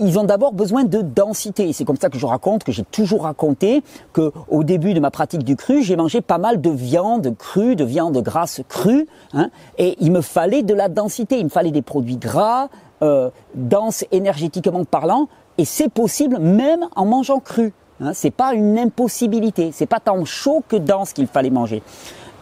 Ils 0.00 0.18
ont 0.18 0.24
d'abord 0.24 0.52
besoin 0.52 0.84
de 0.84 1.02
densité. 1.02 1.72
C'est 1.72 1.84
comme 1.84 1.96
ça 1.96 2.08
que 2.08 2.18
je 2.18 2.26
raconte, 2.26 2.64
que 2.64 2.72
j'ai 2.72 2.84
toujours 2.84 3.24
raconté, 3.24 3.82
que 4.12 4.32
au 4.48 4.64
début 4.64 4.94
de 4.94 5.00
ma 5.00 5.10
pratique 5.10 5.44
du 5.44 5.54
cru, 5.54 5.82
j'ai 5.82 5.96
mangé 5.96 6.22
pas 6.22 6.38
mal 6.38 6.60
de 6.60 6.70
viande 6.70 7.36
crue, 7.36 7.76
de 7.76 7.84
viande 7.84 8.16
grasse 8.22 8.62
crue, 8.68 9.06
hein, 9.34 9.50
et 9.76 9.96
il 10.00 10.12
me 10.12 10.22
fallait 10.22 10.62
de 10.62 10.74
la 10.74 10.88
densité. 10.88 11.38
Il 11.38 11.44
me 11.44 11.50
fallait 11.50 11.70
des 11.70 11.82
produits 11.82 12.16
gras, 12.16 12.68
euh, 13.02 13.30
denses 13.54 14.04
énergétiquement 14.12 14.84
parlant, 14.84 15.28
et 15.58 15.64
c'est 15.64 15.90
possible 15.90 16.38
même 16.38 16.88
en 16.96 17.04
mangeant 17.04 17.40
cru. 17.40 17.74
Hein, 18.00 18.12
c'est 18.14 18.30
pas 18.30 18.54
une 18.54 18.78
impossibilité. 18.78 19.70
C'est 19.72 19.86
pas 19.86 20.00
tant 20.00 20.24
chaud 20.24 20.62
que 20.68 20.76
dense 20.76 21.12
qu'il 21.12 21.26
fallait 21.26 21.50
manger. 21.50 21.82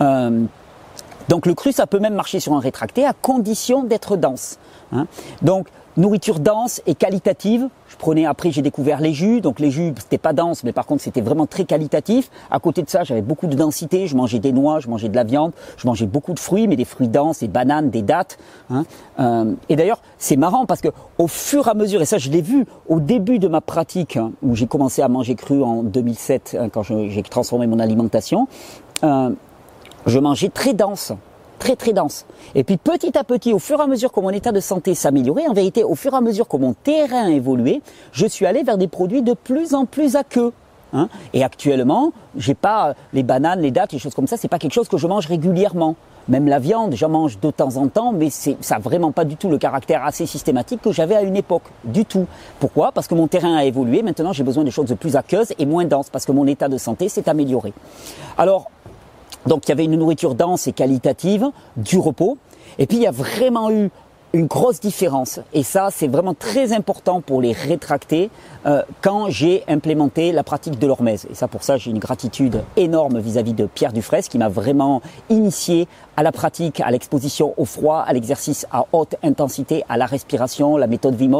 Euh, 0.01 0.45
donc 1.29 1.47
le 1.47 1.55
cru, 1.55 1.73
ça 1.73 1.87
peut 1.87 1.99
même 1.99 2.14
marcher 2.14 2.40
sur 2.40 2.53
un 2.55 2.61
rétracté 2.61 3.05
à 3.05 3.12
condition 3.12 3.83
d'être 3.83 4.16
dense. 4.16 4.59
Hein. 4.92 5.07
Donc 5.42 5.69
nourriture 5.96 6.40
dense 6.40 6.82
et 6.87 6.94
qualitative. 6.94 7.68
Je 7.88 7.96
prenais 7.96 8.26
après, 8.26 8.50
j'ai 8.50 8.62
découvert 8.62 9.00
les 9.00 9.12
jus. 9.12 9.40
Donc 9.40 9.61
les 9.61 9.70
jus, 9.70 9.92
c'était 9.98 10.18
pas 10.18 10.32
dense, 10.32 10.64
mais 10.64 10.72
par 10.72 10.87
contre 10.87 11.02
c'était 11.02 11.20
vraiment 11.20 11.46
très 11.46 11.64
qualitatif. 11.64 12.30
À 12.50 12.59
côté 12.59 12.82
de 12.82 12.90
ça, 12.90 13.04
j'avais 13.04 13.22
beaucoup 13.22 13.46
de 13.46 13.56
densité. 13.56 14.06
Je 14.06 14.16
mangeais 14.16 14.38
des 14.38 14.52
noix, 14.52 14.80
je 14.80 14.88
mangeais 14.88 15.09
de 15.09 15.16
la 15.16 15.24
viande, 15.24 15.52
je 15.76 15.87
mangeais 15.87 16.06
beaucoup 16.06 16.35
de 16.35 16.40
fruits, 16.40 16.68
mais 16.68 16.76
des 16.76 16.85
fruits 16.85 17.09
denses, 17.09 17.40
des 17.40 17.48
bananes, 17.48 17.90
des 17.90 18.02
dattes. 18.02 18.38
Hein. 18.70 18.85
Euh, 19.20 19.54
et 19.68 19.76
d'ailleurs, 19.76 20.00
c'est 20.18 20.37
marrant 20.37 20.66
parce 20.66 20.80
que 20.80 20.88
au 21.18 21.28
fur 21.28 21.66
et 21.66 21.70
à 21.70 21.74
mesure, 21.74 22.02
et 22.02 22.06
ça 22.06 22.18
je 22.18 22.30
l'ai 22.30 22.42
vu 22.42 22.66
au 22.88 23.00
début 23.00 23.38
de 23.38 23.48
ma 23.48 23.61
pratique 23.61 24.16
hein, 24.16 24.32
où 24.42 24.54
j'ai 24.54 24.66
commencé 24.66 25.02
à 25.02 25.09
manger 25.09 25.35
cru 25.35 25.62
en 25.62 25.82
2007 25.82 26.56
hein, 26.59 26.68
quand 26.68 26.82
j'ai 26.82 27.22
transformé 27.22 27.66
mon 27.66 27.78
alimentation, 27.78 28.48
euh, 29.04 29.30
je 30.06 30.18
mangeais 30.18 30.48
très 30.48 30.74
dense 30.74 31.12
très 31.59 31.77
très 31.77 31.92
dense. 31.92 32.27
Et 32.55 32.64
puis 32.64 32.77
petit 32.77 33.16
à 33.16 33.25
petit, 33.25 33.53
au 33.53 33.59
fur 33.59 33.81
et 33.81 33.83
à 33.83 33.87
mesure 33.87 34.12
que 34.12 34.21
mon 34.21 34.31
état 34.31 34.53
de 34.53 34.61
santé 34.61 34.95
s'améliorait, 34.95 35.47
en 35.49 35.53
vérité, 35.53 35.85
au 35.85 35.95
fur 35.95 36.12
et 36.14 36.16
à 36.16 36.21
mesure 36.21 36.49
que 36.49 36.57
mon 36.57 36.73
terrain 36.73 37.29
évoluait, 37.29 37.83
je 38.12 38.27
suis 38.27 38.47
allé 38.47 38.62
vers 38.62 38.79
des 38.79 38.88
produits 38.88 39.23
de 39.23 39.35
plus 39.35 39.75
en 39.75 39.85
plus 39.87 40.16
aqueux. 40.16 40.53
Hein. 40.92 41.09
Et 41.33 41.42
actuellement, 41.42 42.12
j'ai 42.37 42.55
pas 42.55 42.95
les 43.12 43.23
bananes, 43.23 43.61
les 43.61 43.71
dattes, 43.71 43.92
les 43.92 43.99
choses 43.99 44.14
comme 44.14 44.27
ça, 44.27 44.37
c'est 44.37 44.49
pas 44.49 44.59
quelque 44.59 44.75
chose 44.75 44.88
que 44.88 44.99
je 44.99 45.07
mange 45.07 45.27
régulièrement. 45.27 45.97
Même 46.29 46.49
la 46.49 46.59
viande, 46.59 46.95
j'en 46.97 47.09
mange 47.09 47.38
de 47.38 47.51
temps 47.53 47.77
en 47.77 47.87
temps, 47.87 48.12
mais 48.12 48.31
c'est, 48.31 48.57
ça 48.61 48.77
n'a 48.77 48.81
vraiment 48.81 49.12
pas 49.12 49.25
du 49.25 49.37
tout 49.37 49.49
le 49.49 49.59
caractère 49.59 50.05
assez 50.05 50.27
systématique 50.27 50.83
que 50.83 50.90
j'avais 50.90 51.14
à 51.14 51.23
une 51.23 51.37
époque. 51.37 51.62
Du 51.85 52.05
tout. 52.05 52.27
Pourquoi? 52.59 52.90
Parce 52.90 53.07
que 53.07 53.14
mon 53.14 53.29
terrain 53.29 53.57
a 53.57 53.64
évolué. 53.64 54.03
Maintenant, 54.03 54.33
j'ai 54.33 54.42
besoin 54.42 54.64
de 54.64 54.71
choses 54.71 54.92
plus 54.99 55.14
aqueuses 55.14 55.53
et 55.57 55.66
moins 55.66 55.85
denses 55.85 56.11
parce 56.11 56.25
que 56.25 56.33
mon 56.33 56.47
état 56.49 56.69
de 56.69 56.79
santé 56.79 57.09
s'est 57.09 57.29
amélioré. 57.29 57.73
Alors, 58.38 58.71
donc 59.46 59.66
il 59.66 59.70
y 59.70 59.72
avait 59.72 59.85
une 59.85 59.96
nourriture 59.96 60.35
dense 60.35 60.66
et 60.66 60.72
qualitative, 60.72 61.50
du 61.76 61.98
repos. 61.98 62.38
Et 62.78 62.87
puis 62.87 62.98
il 62.98 63.02
y 63.02 63.06
a 63.06 63.12
vraiment 63.12 63.70
eu 63.70 63.90
une 64.32 64.46
grosse 64.46 64.80
différence. 64.80 65.40
Et 65.54 65.62
ça, 65.62 65.88
c'est 65.90 66.09
vraiment 66.09 66.35
très 66.35 66.72
important 66.72 67.20
pour 67.20 67.40
les 67.40 67.52
rétracter 67.52 68.30
euh, 68.66 68.82
quand 69.00 69.30
j'ai 69.30 69.64
implémenté 69.66 70.32
la 70.32 70.42
pratique 70.42 70.78
de 70.78 70.87
l'hormèse. 70.87 71.26
Et 71.30 71.35
ça, 71.35 71.48
pour 71.48 71.62
ça, 71.62 71.76
j'ai 71.78 71.90
une 71.90 71.98
gratitude 71.98 72.62
énorme 72.76 73.18
vis-à-vis 73.18 73.54
de 73.54 73.66
Pierre 73.66 73.92
Dufresne 73.92 74.22
qui 74.22 74.38
m'a 74.38 74.48
vraiment 74.48 75.00
initié 75.30 75.88
à 76.16 76.22
la 76.22 76.32
pratique, 76.32 76.80
à 76.80 76.90
l'exposition 76.90 77.54
au 77.56 77.64
froid, 77.64 78.04
à 78.06 78.12
l'exercice 78.12 78.66
à 78.72 78.87
haute 78.92 79.16
intensité, 79.22 79.85
à 79.88 79.96
la 79.96 80.06
respiration, 80.06 80.76
la 80.76 80.87
méthode 80.87 81.18
Wim. 81.20 81.37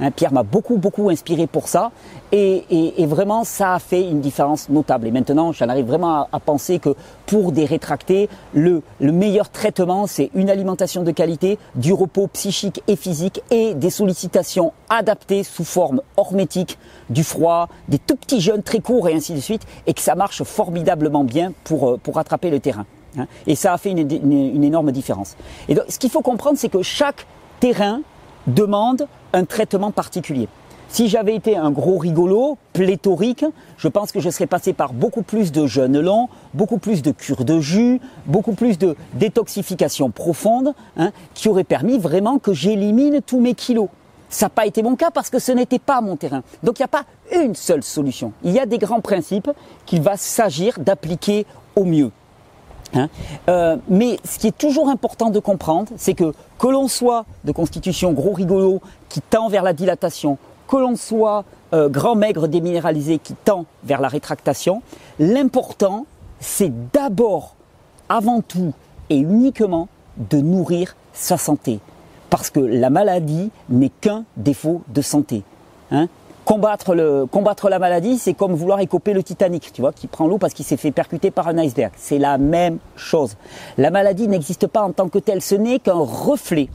Hein, 0.00 0.10
Pierre 0.10 0.32
m'a 0.32 0.42
beaucoup, 0.42 0.76
beaucoup 0.76 1.10
inspiré 1.10 1.46
pour 1.46 1.68
ça. 1.68 1.90
Et, 2.32 2.64
et, 2.70 3.02
et, 3.02 3.06
vraiment, 3.06 3.44
ça 3.44 3.74
a 3.74 3.78
fait 3.78 4.02
une 4.02 4.20
différence 4.20 4.68
notable. 4.68 5.06
Et 5.06 5.10
maintenant, 5.12 5.52
j'en 5.52 5.68
arrive 5.68 5.86
vraiment 5.86 6.22
à, 6.22 6.28
à, 6.32 6.40
penser 6.40 6.80
que 6.80 6.94
pour 7.26 7.52
des 7.52 7.64
rétractés, 7.64 8.28
le, 8.52 8.82
le 9.00 9.12
meilleur 9.12 9.48
traitement, 9.48 10.06
c'est 10.06 10.30
une 10.34 10.50
alimentation 10.50 11.04
de 11.04 11.12
qualité, 11.12 11.58
du 11.76 11.92
repos 11.92 12.26
psychique 12.26 12.82
et 12.88 12.96
physique 12.96 13.42
et 13.50 13.74
des 13.74 13.90
sollicitations 13.90 14.72
adaptées 14.88 15.44
sous 15.44 15.64
forme 15.64 16.02
hormétique, 16.16 16.78
du 17.10 17.22
froid, 17.22 17.68
des 17.88 17.98
tout 17.98 18.16
petits 18.16 18.40
jeunes 18.40 18.62
très 18.62 18.80
courts 18.80 19.08
et 19.08 19.14
ainsi 19.14 19.32
de 19.32 19.40
suite, 19.40 19.62
et 19.86 19.94
que 19.94 20.00
ça 20.00 20.14
marche 20.14 20.42
formidablement 20.42 21.24
bien 21.24 21.52
pour, 21.64 21.90
euh, 21.90 21.96
pour 21.96 22.16
rattraper 22.16 22.50
le 22.50 22.60
terrain. 22.60 22.86
Hein. 23.18 23.26
Et 23.46 23.54
ça 23.54 23.72
a 23.72 23.78
fait 23.78 23.90
une, 23.90 23.98
une, 23.98 24.64
énorme 24.64 24.92
différence. 24.92 25.36
Et 25.68 25.74
donc, 25.74 25.84
ce 25.88 25.98
qu'il 25.98 26.10
faut 26.10 26.22
comprendre, 26.22 26.58
c'est 26.58 26.68
que 26.68 26.82
chaque 26.82 27.26
terrain 27.60 28.00
demande 28.46 29.06
un 29.32 29.44
traitement 29.44 29.90
particulier. 29.90 30.48
Si 30.96 31.08
j'avais 31.08 31.34
été 31.34 31.58
un 31.58 31.70
gros 31.70 31.98
rigolo, 31.98 32.56
pléthorique, 32.72 33.44
je 33.76 33.86
pense 33.86 34.12
que 34.12 34.20
je 34.20 34.30
serais 34.30 34.46
passé 34.46 34.72
par 34.72 34.94
beaucoup 34.94 35.20
plus 35.20 35.52
de 35.52 35.66
jeûnes 35.66 36.00
longs, 36.00 36.30
beaucoup 36.54 36.78
plus 36.78 37.02
de 37.02 37.10
cures 37.10 37.44
de 37.44 37.60
jus, 37.60 38.00
beaucoup 38.24 38.54
plus 38.54 38.78
de 38.78 38.96
détoxification 39.12 40.10
profonde, 40.10 40.72
hein, 40.96 41.12
qui 41.34 41.50
aurait 41.50 41.64
permis 41.64 41.98
vraiment 41.98 42.38
que 42.38 42.54
j'élimine 42.54 43.20
tous 43.20 43.40
mes 43.40 43.52
kilos. 43.52 43.90
Ça 44.30 44.46
n'a 44.46 44.48
pas 44.48 44.64
été 44.64 44.82
mon 44.82 44.96
cas 44.96 45.10
parce 45.10 45.28
que 45.28 45.38
ce 45.38 45.52
n'était 45.52 45.78
pas 45.78 46.00
mon 46.00 46.16
terrain. 46.16 46.42
Donc 46.62 46.78
il 46.78 46.82
n'y 46.82 46.86
a 46.86 46.88
pas 46.88 47.04
une 47.30 47.54
seule 47.54 47.82
solution. 47.82 48.32
Il 48.42 48.52
y 48.52 48.58
a 48.58 48.64
des 48.64 48.78
grands 48.78 49.02
principes 49.02 49.50
qu'il 49.84 50.00
va 50.00 50.16
s'agir 50.16 50.78
d'appliquer 50.78 51.44
au 51.74 51.84
mieux. 51.84 52.10
Hein. 52.94 53.10
Euh, 53.50 53.76
mais 53.90 54.18
ce 54.24 54.38
qui 54.38 54.46
est 54.46 54.56
toujours 54.56 54.88
important 54.88 55.28
de 55.28 55.40
comprendre, 55.40 55.92
c'est 55.98 56.14
que 56.14 56.32
que 56.58 56.68
l'on 56.68 56.88
soit 56.88 57.26
de 57.44 57.52
constitution 57.52 58.12
gros 58.12 58.32
rigolo 58.32 58.80
qui 59.10 59.20
tend 59.20 59.50
vers 59.50 59.62
la 59.62 59.74
dilatation, 59.74 60.38
que 60.68 60.76
l'on 60.76 60.96
soit 60.96 61.44
euh, 61.72 61.88
grand 61.88 62.14
maigre 62.14 62.48
déminéralisé 62.48 63.18
qui 63.18 63.34
tend 63.34 63.66
vers 63.84 64.00
la 64.00 64.08
rétractation, 64.08 64.82
l'important 65.18 66.06
c'est 66.40 66.72
d'abord, 66.92 67.54
avant 68.08 68.40
tout 68.40 68.72
et 69.10 69.16
uniquement 69.16 69.88
de 70.16 70.38
nourrir 70.38 70.96
sa 71.12 71.38
santé. 71.38 71.80
Parce 72.30 72.50
que 72.50 72.60
la 72.60 72.90
maladie 72.90 73.50
n'est 73.68 73.90
qu'un 74.00 74.24
défaut 74.36 74.82
de 74.88 75.00
santé. 75.00 75.42
Hein 75.90 76.08
combattre, 76.46 76.94
le, 76.94 77.26
combattre 77.26 77.68
la 77.68 77.78
maladie, 77.78 78.18
c'est 78.18 78.32
comme 78.32 78.54
vouloir 78.54 78.80
écoper 78.80 79.12
le 79.12 79.22
Titanic, 79.22 79.72
tu 79.72 79.82
vois, 79.82 79.92
qui 79.92 80.06
prend 80.06 80.28
l'eau 80.28 80.38
parce 80.38 80.54
qu'il 80.54 80.64
s'est 80.64 80.76
fait 80.76 80.92
percuter 80.92 81.30
par 81.30 81.48
un 81.48 81.58
iceberg. 81.58 81.92
C'est 81.96 82.18
la 82.18 82.38
même 82.38 82.78
chose. 82.94 83.36
La 83.76 83.90
maladie 83.90 84.28
n'existe 84.28 84.68
pas 84.68 84.82
en 84.82 84.92
tant 84.92 85.08
que 85.08 85.18
telle, 85.18 85.42
ce 85.42 85.56
n'est 85.56 85.80
qu'un 85.80 85.94
reflet. 85.94 86.68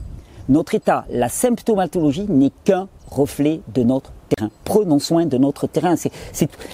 Notre 0.49 0.75
état, 0.75 1.05
la 1.09 1.29
symptomatologie 1.29 2.25
n'est 2.27 2.51
qu'un 2.65 2.89
reflet 3.11 3.61
de 3.73 3.83
notre 3.83 4.11
terrain. 4.29 4.49
Prenons 4.63 4.99
soin 4.99 5.25
de 5.25 5.37
notre 5.37 5.67
terrain. 5.67 5.95
C'est 5.95 6.11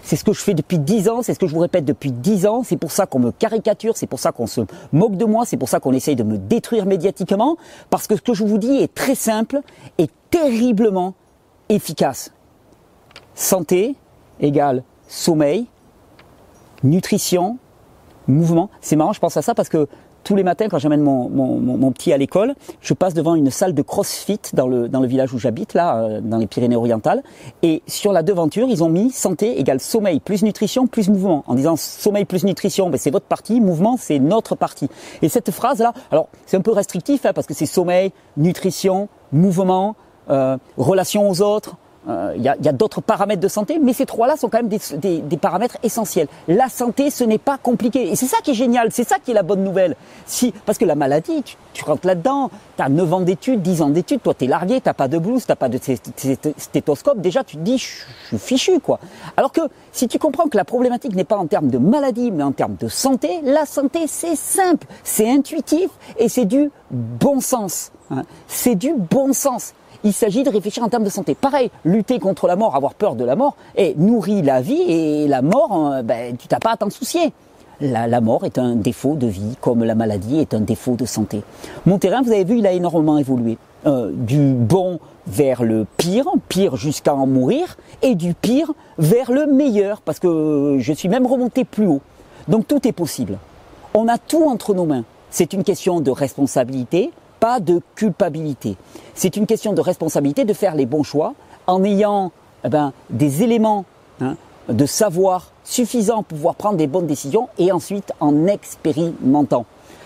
ce 0.04 0.23
que 0.23 0.34
je 0.34 0.39
fais 0.39 0.54
depuis 0.54 0.80
dix 0.80 1.10
ans, 1.10 1.21
c'est 1.23 1.34
ce 1.34 1.39
que 1.39 1.47
je 1.47 1.54
vous 1.54 1.62
répète 1.62 1.86
depuis 1.86 2.12
dix 2.12 2.45
ans. 2.45 2.63
C'est 2.63 2.78
pour 2.78 2.91
ça 2.91 3.06
qu'on 3.06 3.19
me 3.19 3.32
caricature, 3.32 3.97
c'est 3.97 4.08
pour 4.08 4.19
ça 4.19 4.32
qu'on 4.32 4.47
se 4.47 4.62
moque 4.93 5.17
de 5.17 5.26
moi, 5.26 5.45
c'est 5.45 5.58
pour 5.58 5.69
ça 5.69 5.80
qu'on 5.80 5.93
essaye 5.93 6.15
de 6.15 6.23
me 6.23 6.38
détruire 6.38 6.86
médiatiquement. 6.86 7.58
Parce 7.89 8.08
que 8.08 8.15
ce 8.15 8.21
que 8.21 8.34
je 8.34 8.43
vous 8.43 8.58
dis 8.58 8.78
est 8.78 8.93
très 8.93 9.15
simple 9.15 9.62
et 9.97 10.08
terriblement 10.30 11.15
efficace. 11.69 12.32
Santé 13.36 13.95
égale 14.39 14.84
sommeil, 15.08 15.67
nutrition, 16.84 17.58
mouvement. 18.28 18.69
C'est 18.82 18.95
marrant, 18.95 19.13
je 19.13 19.19
pense 19.19 19.38
à 19.38 19.41
ça 19.41 19.56
parce 19.56 19.69
que 19.69 19.88
tous 20.28 20.36
les 20.36 20.44
matins, 20.44 20.68
quand 20.68 20.78
j'amène 20.78 21.02
mon, 21.02 21.92
petit 21.94 22.12
à 22.12 22.18
l'école, 22.18 22.54
je 22.82 22.94
passe 22.94 23.13
devant 23.13 23.34
une 23.36 23.50
salle 23.50 23.74
de 23.74 23.82
crossfit 23.82 24.42
dans 24.54 24.68
le, 24.68 25.08
village 25.08 25.34
où 25.34 25.40
j'habite, 25.40 25.74
là, 25.74 26.00
euh, 26.00 26.20
dans 26.22 26.38
les 26.38 26.48
Pyrénées-Orientales. 26.48 27.24
Et 27.63 27.82
sur 27.88 28.12
la 28.12 28.24
devanture, 28.24 28.68
ils 28.70 28.84
ont 28.84 28.90
mis 28.90 29.10
santé 29.12 29.58
égale 29.58 29.80
sommeil 29.80 30.20
plus 30.20 30.44
nutrition 30.44 30.86
plus 30.86 31.08
mouvement. 31.08 31.46
En 31.48 31.56
disant 31.56 31.78
sommeil 31.78 32.26
plus 32.26 32.44
nutrition, 32.44 32.92
c'est 32.98 33.10
votre 33.10 33.26
partie, 33.26 33.62
mouvement, 33.62 33.96
c'est 33.98 34.20
notre 34.20 34.56
partie. 34.56 34.90
Et 35.22 35.30
cette 35.30 35.50
phrase-là, 35.50 35.94
alors 36.12 36.28
c'est 36.46 36.58
un 36.58 36.62
peu 36.62 36.74
restrictif 36.74 37.26
hein, 37.26 37.32
parce 37.34 37.48
que 37.48 37.54
c'est 37.54 37.66
sommeil, 37.66 38.12
nutrition, 38.36 39.08
mouvement, 39.32 39.96
euh, 40.30 40.58
relation 40.76 41.30
aux 41.30 41.42
autres, 41.42 41.78
euh, 42.10 42.34
il 42.38 42.41
y 42.41 42.48
a, 42.48 42.56
d'autres 42.72 43.02
paramètres 43.02 43.41
de 43.41 43.48
santé, 43.48 43.80
mais 43.82 43.91
ces 43.91 44.06
trois-là 44.06 44.38
sont 44.38 44.48
quand 44.50 44.60
même 44.62 44.70
des, 44.70 45.38
paramètres 45.38 45.78
essentiels. 45.84 46.28
La 46.48 46.70
santé, 46.70 47.10
ce 47.10 47.24
n'est 47.24 47.38
pas 47.38 47.58
compliqué. 47.58 48.10
Et 48.12 48.15
c'est 48.15 48.28
ça 48.28 48.38
qui 48.41 48.52
est 48.52 48.56
génial, 48.56 48.91
c'est 48.91 49.08
ça 49.08 49.17
qui 49.24 49.32
est 49.32 49.34
la 49.34 49.43
bonne 49.43 49.63
nouvelle. 49.63 49.96
Si, 50.26 50.54
parce 50.65 50.78
que 50.78 50.86
la 50.86 50.96
maladie, 50.96 51.43
tu, 51.74 51.84
rentres 51.84 52.08
là-dedans, 52.08 52.50
tu 52.78 52.84
as 52.84 52.89
9 52.89 53.13
ans 53.13 53.22
d'études, 53.22 53.62
10 53.62 53.82
ans 53.82 53.89
d'études, 53.89 54.22
toi 54.22 54.34
tu 54.34 54.46
es 54.46 54.48
largué, 54.48 54.80
tu 54.80 54.93
pas 54.93 55.08
de 55.08 55.17
blouse, 55.17 55.46
tu 55.46 55.56
pas 55.56 55.70
de 55.70 55.80
stéthoscope, 56.58 57.20
déjà 57.20 57.43
tu 57.43 57.58
te 57.58 57.62
dis, 57.62 57.78
je 57.78 57.86
suis 57.86 58.38
fichu. 58.38 58.80
quoi. 58.80 59.00
Alors 59.36 59.52
que 59.52 59.62
si 59.91 60.08
tu 60.08 60.17
comprends 60.17 60.48
que 60.48 60.58
la 60.58 60.65
problématique 60.65 61.15
n'est 61.15 61.24
pas 61.24 61.38
en 61.38 61.48
termes 61.48 61.70
de 61.70 61.78
maladie, 61.78 62.32
mais 62.32 62.43
en 62.43 62.54
termes 62.54 62.76
de 62.80 62.88
santé, 62.88 63.41
la 63.43 63.65
santé 63.65 64.08
c'est 64.08 64.36
simple, 64.36 64.88
c'est 65.04 65.30
intuitif 65.30 65.89
et 66.17 66.30
c'est 66.30 66.46
du 66.46 66.72
bon 66.89 67.41
sens. 67.41 67.91
Hein. 68.12 68.24
C'est 68.48 68.76
du 68.76 68.93
bon 68.93 69.34
sens 69.34 69.74
il 70.04 70.14
s'agit 70.14 70.44
de 70.44 70.50
réfléchir 70.50 70.84
en 70.84 70.90
termes 70.90 71.04
de 71.04 71.10
santé. 71.10 71.36
Pareil, 71.36 71.70
lutter 71.86 72.20
contre 72.20 72.48
la 72.48 72.56
mort, 72.56 72.76
avoir 72.76 72.94
peur 72.94 73.16
de 73.16 73.24
la 73.24 73.36
mort, 73.36 73.56
et 73.76 73.96
nourrit 73.98 74.42
la 74.42 74.62
vie 74.62 74.82
et 74.82 75.28
la 75.28 75.42
mort, 75.42 75.92
euh, 75.94 76.02
ben, 76.02 76.36
tu 76.38 76.48
t'as 76.48 76.60
pas 76.60 76.72
à 76.72 76.78
t'en 76.78 76.90
soucier. 76.90 77.34
La, 77.80 78.22
mort 78.22 78.44
est 78.44 78.58
un 78.58 78.76
défaut 78.76 79.14
de 79.14 79.28
vie, 79.28 79.56
comme 79.62 79.84
la 79.84 79.94
maladie 79.94 80.40
est 80.40 80.56
un 80.56 80.62
défaut 80.62 80.96
de 80.96 81.06
santé. 81.06 81.44
Mon 81.86 82.00
terrain, 82.00 82.24
vous 82.24 82.32
avez 82.32 82.44
vu, 82.44 82.58
il 82.58 82.66
a 82.66 82.72
énormément 82.72 83.20
évolué. 83.20 83.60
Euh, 83.86 84.12
du 84.12 84.54
bon 84.54 85.00
vers 85.28 85.64
le 85.64 85.86
pire, 85.98 86.26
pire 86.50 86.76
jusqu'à 86.76 87.14
en 87.14 87.28
mourir, 87.28 87.78
et 88.02 88.16
du 88.16 88.34
pire 88.34 88.74
vers 88.98 89.32
le 89.32 89.46
meilleur, 89.46 90.02
parce 90.02 90.18
que 90.18 90.78
je 90.80 90.94
suis 90.94 91.08
même 91.08 91.28
remonté 91.28 91.66
plus 91.66 91.86
haut. 91.86 92.02
Donc 92.48 92.68
tout 92.68 92.88
est 92.88 92.94
possible. 92.94 93.38
On 93.94 94.08
a 94.08 94.18
tout 94.18 94.46
entre 94.46 94.74
nos 94.74 94.86
mains. 94.86 95.04
C'est 95.30 95.54
une 95.54 95.64
question 95.64 96.00
de 96.00 96.10
responsabilité, 96.10 97.12
pas 97.39 97.60
de 97.60 97.82
culpabilité. 97.95 98.78
C'est 99.13 99.38
une 99.38 99.45
question 99.45 99.73
de 99.73 99.82
responsabilité 99.82 100.45
de 100.45 100.54
faire 100.54 100.76
les 100.76 100.86
bons 100.86 101.04
choix 101.04 101.34
en 101.65 101.84
ayant 101.84 102.32
eh 102.63 102.69
ben, 102.69 102.93
des 103.10 103.43
éléments 103.43 103.86
hein, 104.21 104.36
de 104.69 104.86
savoir 104.86 105.52
suffisants 105.63 106.23
pour 106.23 106.38
pouvoir 106.38 106.56
prendre 106.56 106.78
des 106.78 106.88
bonnes 106.88 107.08
décisions 107.08 107.50
et 107.58 107.71
ensuite 107.71 108.12
en 108.19 108.47
expérimentant. 108.47 109.65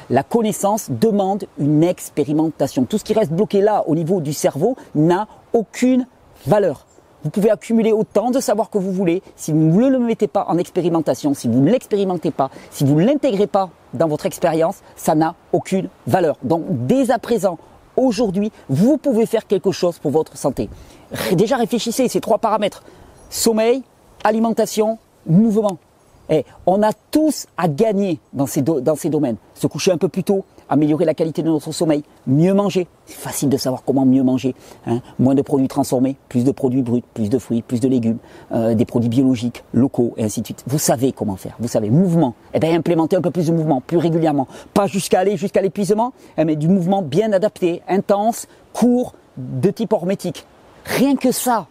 La 0.10 0.24
connaissance 0.24 0.90
demande 0.90 1.46
une 1.58 1.84
expérimentation. 1.84 2.84
Tout 2.84 2.98
ce 2.98 3.04
qui 3.04 3.14
reste 3.14 3.32
bloqué 3.32 3.62
là 3.62 3.84
au 3.88 3.96
niveau 3.96 4.20
du 4.20 4.34
cerveau 4.34 4.76
n'a 4.94 5.28
aucune 5.54 6.06
valeur. 6.46 6.86
Vous 7.24 7.30
pouvez 7.30 7.52
accumuler 7.52 7.92
autant 7.92 8.32
de 8.32 8.40
savoir 8.40 8.70
que 8.70 8.80
vous 8.80 8.92
voulez. 8.92 9.22
Si 9.36 9.52
vous 9.52 9.58
ne 9.60 9.88
le 9.88 10.00
mettez 10.00 10.28
pas 10.28 10.46
en 10.50 10.58
expérimentation, 10.58 11.34
si 11.34 11.48
vous 11.48 11.62
ne 11.62 11.72
l'expérimentez 11.72 12.32
pas, 12.32 12.50
si 12.72 12.84
vous 12.84 12.96
ne 12.96 13.06
l'intégrez 13.06 13.48
pas 13.48 13.70
dans 13.94 14.08
votre 14.08 14.26
expérience, 14.26 14.78
ça 14.96 15.16
n'a 15.16 15.36
aucune 15.52 15.90
valeur. 16.08 16.38
Donc 16.44 16.64
dès 16.68 17.12
à 17.12 17.20
présent, 17.20 17.58
aujourd'hui, 17.96 18.52
vous 18.70 18.98
pouvez 18.98 19.26
faire 19.26 19.48
quelque 19.48 19.72
chose 19.72 20.00
pour 20.00 20.12
votre 20.12 20.38
santé. 20.38 20.70
Déjà 21.34 21.58
réfléchissez 21.58 22.08
ces 22.08 22.22
trois 22.22 22.38
paramètres. 22.38 22.84
Sommeil, 23.30 23.84
alimentation, 24.24 24.98
mouvement. 25.26 25.78
Et 26.30 26.46
on 26.66 26.82
a 26.82 26.92
tous 27.12 27.48
à 27.58 27.68
gagner 27.68 28.20
dans 28.32 28.46
ces, 28.46 28.62
dans 28.62 28.96
ces 28.96 29.10
domaines. 29.10 29.36
Se 29.54 29.68
coucher 29.68 29.92
un 29.92 29.98
peu 29.98 30.08
plus 30.08 30.24
tôt, 30.24 30.46
améliorer 30.72 31.06
la 31.06 31.14
qualité 31.14 31.44
de 31.44 31.50
notre 31.50 31.72
sommeil, 31.72 32.04
mieux 32.26 32.54
manger. 32.54 32.88
C'est 33.06 33.20
facile 33.20 33.50
de 33.50 33.58
savoir 33.58 33.84
comment 33.86 34.06
mieux 34.06 34.24
manger. 34.24 34.56
Hein. 34.88 35.02
Moins 35.20 35.36
de 35.36 35.42
produits 35.42 35.68
transformés, 35.68 36.16
plus 36.30 36.44
de 36.44 36.52
produits 36.52 36.82
bruts, 36.82 37.04
plus 37.14 37.30
de 37.30 37.38
fruits, 37.38 37.62
plus 37.62 37.82
de 37.82 37.88
légumes, 37.88 38.18
euh, 38.54 38.74
des 38.74 38.86
produits 38.86 39.10
biologiques, 39.10 39.64
locaux, 39.74 40.14
et 40.18 40.24
ainsi 40.24 40.42
de 40.42 40.46
suite. 40.46 40.64
Vous 40.66 40.80
savez 40.80 41.12
comment 41.12 41.36
faire. 41.36 41.56
Vous 41.60 41.68
savez, 41.68 41.90
mouvement. 41.90 42.34
Eh 42.54 42.60
bien, 42.60 42.74
implémenter 42.74 43.18
un 43.18 43.22
peu 43.22 43.32
plus 43.32 43.48
de 43.48 43.54
mouvement, 43.54 43.82
plus 43.82 43.98
régulièrement. 43.98 44.48
Pas 44.74 44.88
jusqu'à 44.88 45.20
aller 45.20 45.36
jusqu'à 45.36 45.62
l'épuisement, 45.62 46.14
hein, 46.38 46.46
mais 46.46 46.56
du 46.56 46.70
mouvement 46.70 47.02
bien 47.02 47.34
adapté, 47.34 47.82
intense, 47.88 48.48
court, 48.74 49.14
de 49.38 49.70
type 49.70 49.92
hormétique. 49.92 50.46
Rien 50.86 51.18
que 51.18 51.32
ça, 51.34 51.68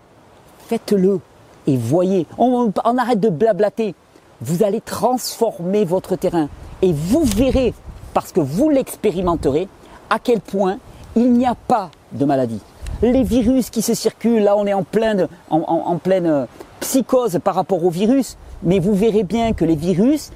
faites-le 0.68 1.20
et 1.66 1.76
voyez. 1.76 2.26
On, 2.38 2.70
on 2.84 2.98
arrête 2.98 3.20
de 3.20 3.30
blablater. 3.30 3.94
Vous 4.42 4.62
allez 4.62 4.80
transformer 4.80 5.84
votre 5.84 6.16
terrain 6.16 6.48
et 6.82 6.92
vous 6.92 7.24
verrez 7.24 7.74
parce 8.14 8.32
que 8.32 8.40
vous 8.40 8.70
l'expérimenterez, 8.70 9.68
à 10.08 10.18
quel 10.18 10.40
point 10.40 10.78
il 11.16 11.32
n'y 11.32 11.46
a 11.46 11.54
pas 11.54 11.90
de 12.12 12.24
maladie. 12.24 12.60
Les 13.02 13.22
virus 13.22 13.70
qui 13.70 13.82
se 13.82 13.94
circulent, 13.94 14.42
là 14.42 14.56
on 14.56 14.66
est 14.66 14.74
en 14.74 14.82
pleine, 14.82 15.28
en, 15.50 15.96
pleine 15.98 16.26
euh, 16.26 16.46
psychose 16.80 17.38
par 17.42 17.54
rapport 17.54 17.84
aux 17.84 17.90
virus, 17.90 18.36
mais 18.62 18.78
vous 18.78 18.94
verrez 18.94 19.22
bien 19.22 19.52
que 19.52 19.64
les 19.64 19.76
virus 19.76 20.30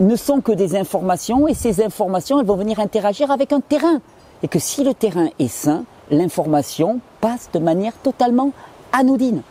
ne 0.00 0.16
sont 0.16 0.40
que 0.40 0.52
des 0.52 0.76
informations 0.76 1.48
et 1.48 1.54
ces 1.54 1.82
informations 1.82 2.40
elles 2.40 2.46
vont 2.46 2.56
venir 2.56 2.78
interagir 2.78 3.30
avec 3.30 3.52
un 3.52 3.60
terrain. 3.60 4.00
Et 4.42 4.48
que 4.48 4.58
si 4.58 4.84
le 4.84 4.94
terrain 4.94 5.28
est 5.38 5.48
sain, 5.48 5.84
l'information 6.10 7.00
passe 7.20 7.50
de 7.52 7.58
manière 7.58 7.92
totalement 8.02 8.52
anodine. 8.92 9.42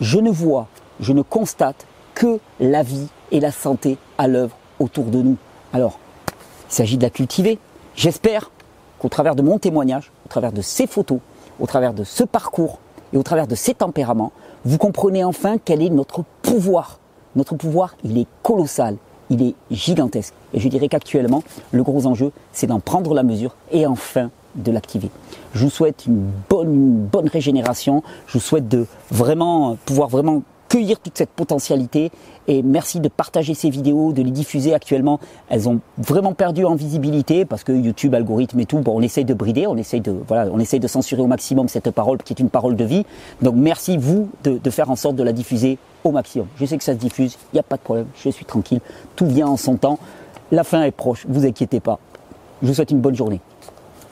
Je 0.00 0.18
ne 0.18 0.30
vois, 0.30 0.66
je 1.00 1.12
ne 1.12 1.22
constate 1.22 1.86
que 2.14 2.38
la 2.60 2.82
vie 2.82 3.08
et 3.30 3.40
la 3.40 3.52
santé 3.52 3.96
à 4.18 4.26
l'œuvre 4.26 4.56
autour 4.78 5.04
de 5.04 5.22
nous. 5.22 5.36
Alors, 5.72 5.98
il 6.74 6.78
s'agit 6.78 6.96
de 6.96 7.04
la 7.04 7.10
cultiver. 7.10 7.60
J'espère 7.94 8.50
qu'au 8.98 9.08
travers 9.08 9.36
de 9.36 9.42
mon 9.42 9.60
témoignage, 9.60 10.10
au 10.26 10.28
travers 10.28 10.50
de 10.50 10.60
ces 10.60 10.88
photos, 10.88 11.20
au 11.60 11.68
travers 11.68 11.94
de 11.94 12.02
ce 12.02 12.24
parcours 12.24 12.80
et 13.12 13.16
au 13.16 13.22
travers 13.22 13.46
de 13.46 13.54
ces 13.54 13.74
tempéraments, 13.74 14.32
vous 14.64 14.76
comprenez 14.76 15.22
enfin 15.22 15.58
quel 15.64 15.80
est 15.80 15.88
notre 15.88 16.24
pouvoir. 16.42 16.98
Notre 17.36 17.54
pouvoir, 17.54 17.94
il 18.02 18.18
est 18.18 18.26
colossal, 18.42 18.96
il 19.30 19.40
est 19.42 19.54
gigantesque. 19.70 20.34
Et 20.52 20.58
je 20.58 20.66
dirais 20.66 20.88
qu'actuellement, 20.88 21.44
le 21.70 21.84
gros 21.84 22.06
enjeu, 22.06 22.32
c'est 22.52 22.66
d'en 22.66 22.80
prendre 22.80 23.14
la 23.14 23.22
mesure 23.22 23.54
et 23.70 23.86
enfin 23.86 24.30
de 24.56 24.72
l'activer. 24.72 25.10
Je 25.54 25.66
vous 25.66 25.70
souhaite 25.70 26.06
une 26.06 26.28
bonne, 26.50 27.06
bonne 27.06 27.28
régénération. 27.28 28.02
Je 28.26 28.32
vous 28.32 28.44
souhaite 28.44 28.66
de 28.66 28.86
vraiment 29.12 29.76
pouvoir 29.84 30.08
vraiment 30.08 30.42
cueillir 30.74 30.98
toute 30.98 31.16
cette 31.16 31.30
potentialité 31.30 32.10
et 32.48 32.64
merci 32.64 32.98
de 32.98 33.08
partager 33.08 33.54
ces 33.54 33.70
vidéos, 33.70 34.12
de 34.12 34.22
les 34.22 34.32
diffuser 34.32 34.74
actuellement. 34.74 35.20
Elles 35.48 35.68
ont 35.68 35.78
vraiment 35.98 36.34
perdu 36.34 36.64
en 36.64 36.74
visibilité 36.74 37.44
parce 37.44 37.62
que 37.62 37.70
YouTube, 37.70 38.12
algorithme 38.12 38.58
et 38.58 38.66
tout, 38.66 38.82
on 38.84 39.00
essaye 39.00 39.24
de 39.24 39.34
brider, 39.34 39.68
on 39.68 39.76
essaye 39.76 40.00
de, 40.00 40.88
censurer 40.88 41.22
au 41.22 41.28
maximum 41.28 41.68
cette 41.68 41.92
parole 41.92 42.18
qui 42.18 42.32
est 42.32 42.40
une 42.40 42.50
parole 42.50 42.74
de 42.74 42.84
vie. 42.84 43.06
Donc 43.40 43.54
merci 43.54 43.96
vous 43.96 44.30
de, 44.42 44.58
de 44.58 44.70
faire 44.70 44.90
en 44.90 44.96
sorte 44.96 45.14
de 45.14 45.22
la 45.22 45.32
diffuser 45.32 45.78
au 46.02 46.10
maximum. 46.10 46.48
Je 46.56 46.66
sais 46.66 46.76
que 46.76 46.82
ça 46.82 46.94
se 46.94 46.98
diffuse, 46.98 47.38
il 47.52 47.56
n'y 47.56 47.60
a 47.60 47.62
pas 47.62 47.76
de 47.76 47.82
problème, 47.82 48.06
je 48.16 48.30
suis 48.30 48.44
tranquille, 48.44 48.80
tout 49.14 49.26
vient 49.26 49.46
en 49.46 49.56
son 49.56 49.76
temps. 49.76 50.00
La 50.50 50.64
fin 50.64 50.82
est 50.82 50.90
proche, 50.90 51.24
vous 51.28 51.46
inquiétez 51.46 51.78
pas. 51.78 52.00
Je 52.62 52.66
vous 52.66 52.74
souhaite 52.74 52.90
une 52.90 53.00
bonne 53.00 53.14
journée. 53.14 53.40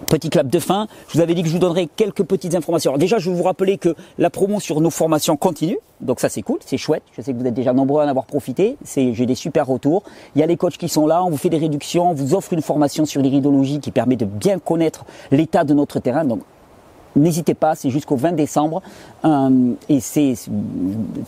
Petit 0.06 0.30
clap 0.30 0.48
de 0.48 0.58
fin. 0.58 0.88
Je 1.08 1.14
vous 1.14 1.20
avais 1.20 1.34
dit 1.34 1.42
que 1.42 1.48
je 1.48 1.52
vous 1.54 1.58
donnerais 1.58 1.88
quelques 1.94 2.22
petites 2.24 2.54
informations. 2.54 2.90
Alors 2.90 2.98
déjà, 2.98 3.18
je 3.18 3.30
vais 3.30 3.36
vous 3.36 3.42
rappeler 3.42 3.78
que 3.78 3.94
la 4.18 4.30
promo 4.30 4.60
sur 4.60 4.80
nos 4.80 4.90
formations 4.90 5.36
continue. 5.36 5.78
Donc 6.00 6.20
ça, 6.20 6.28
c'est 6.28 6.42
cool, 6.42 6.58
c'est 6.64 6.76
chouette. 6.76 7.02
Je 7.16 7.22
sais 7.22 7.32
que 7.32 7.38
vous 7.38 7.46
êtes 7.46 7.54
déjà 7.54 7.72
nombreux 7.72 8.02
à 8.02 8.04
en 8.04 8.08
avoir 8.08 8.26
profité. 8.26 8.76
J'ai 8.84 9.26
des 9.26 9.34
super 9.34 9.66
retours. 9.66 10.02
Il 10.34 10.40
y 10.40 10.42
a 10.42 10.46
les 10.46 10.56
coachs 10.56 10.76
qui 10.76 10.88
sont 10.88 11.06
là. 11.06 11.24
On 11.24 11.30
vous 11.30 11.36
fait 11.36 11.50
des 11.50 11.58
réductions. 11.58 12.10
On 12.10 12.14
vous 12.14 12.34
offre 12.34 12.52
une 12.52 12.62
formation 12.62 13.06
sur 13.06 13.22
l'iridologie 13.22 13.80
qui 13.80 13.90
permet 13.90 14.16
de 14.16 14.24
bien 14.24 14.58
connaître 14.58 15.04
l'état 15.30 15.64
de 15.64 15.74
notre 15.74 16.00
terrain. 16.00 16.24
Donc 16.24 16.40
N'hésitez 17.14 17.54
pas, 17.54 17.74
c'est 17.74 17.90
jusqu'au 17.90 18.16
20 18.16 18.32
décembre 18.32 18.80
euh, 19.24 19.74
et 19.88 20.00
c'est 20.00 20.34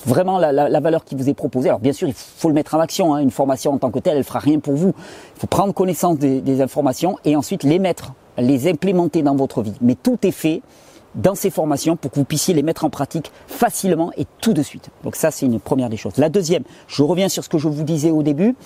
vraiment 0.06 0.38
la, 0.38 0.80
valeur 0.80 1.04
qui 1.04 1.14
vous 1.14 1.28
est 1.28 1.34
proposée. 1.34 1.68
Alors 1.68 1.80
bien 1.80 1.92
sûr, 1.92 2.08
il 2.08 2.14
faut 2.14 2.48
le 2.48 2.54
mettre 2.54 2.74
en 2.74 2.80
action. 2.80 3.14
Hein. 3.14 3.18
Une 3.18 3.30
formation 3.30 3.72
en 3.72 3.78
tant 3.78 3.90
que 3.90 3.98
telle, 3.98 4.16
elle 4.16 4.24
fera 4.24 4.38
rien 4.38 4.60
pour 4.60 4.74
vous. 4.74 4.94
Il 5.36 5.40
faut 5.40 5.46
prendre 5.46 5.74
connaissance 5.74 6.18
des 6.18 6.60
informations 6.62 7.18
et 7.24 7.36
ensuite 7.36 7.64
les 7.64 7.78
mettre, 7.78 8.12
les 8.38 8.68
implémenter 8.68 9.22
dans 9.22 9.36
votre 9.36 9.62
vie. 9.62 9.74
Mais 9.80 9.94
tout 9.94 10.18
est 10.22 10.30
fait 10.30 10.62
dans 11.14 11.34
ces 11.34 11.50
formations 11.50 11.96
pour 11.96 12.10
que 12.10 12.16
vous 12.16 12.24
puissiez 12.24 12.54
les 12.54 12.62
mettre 12.62 12.84
en 12.84 12.90
pratique 12.90 13.30
facilement 13.46 14.10
et 14.16 14.26
tout 14.40 14.52
de 14.52 14.62
suite. 14.62 14.90
Donc 15.04 15.16
ça, 15.16 15.30
c'est 15.30 15.46
une 15.46 15.60
première 15.60 15.88
des 15.88 15.96
choses. 15.96 16.16
La 16.16 16.28
deuxième, 16.28 16.64
je 16.88 17.02
reviens 17.02 17.28
sur 17.28 17.44
ce 17.44 17.48
que 17.48 17.58
je 17.58 17.68
vous 17.68 17.84
disais 17.84 18.10
au 18.10 18.22
début. 18.22 18.56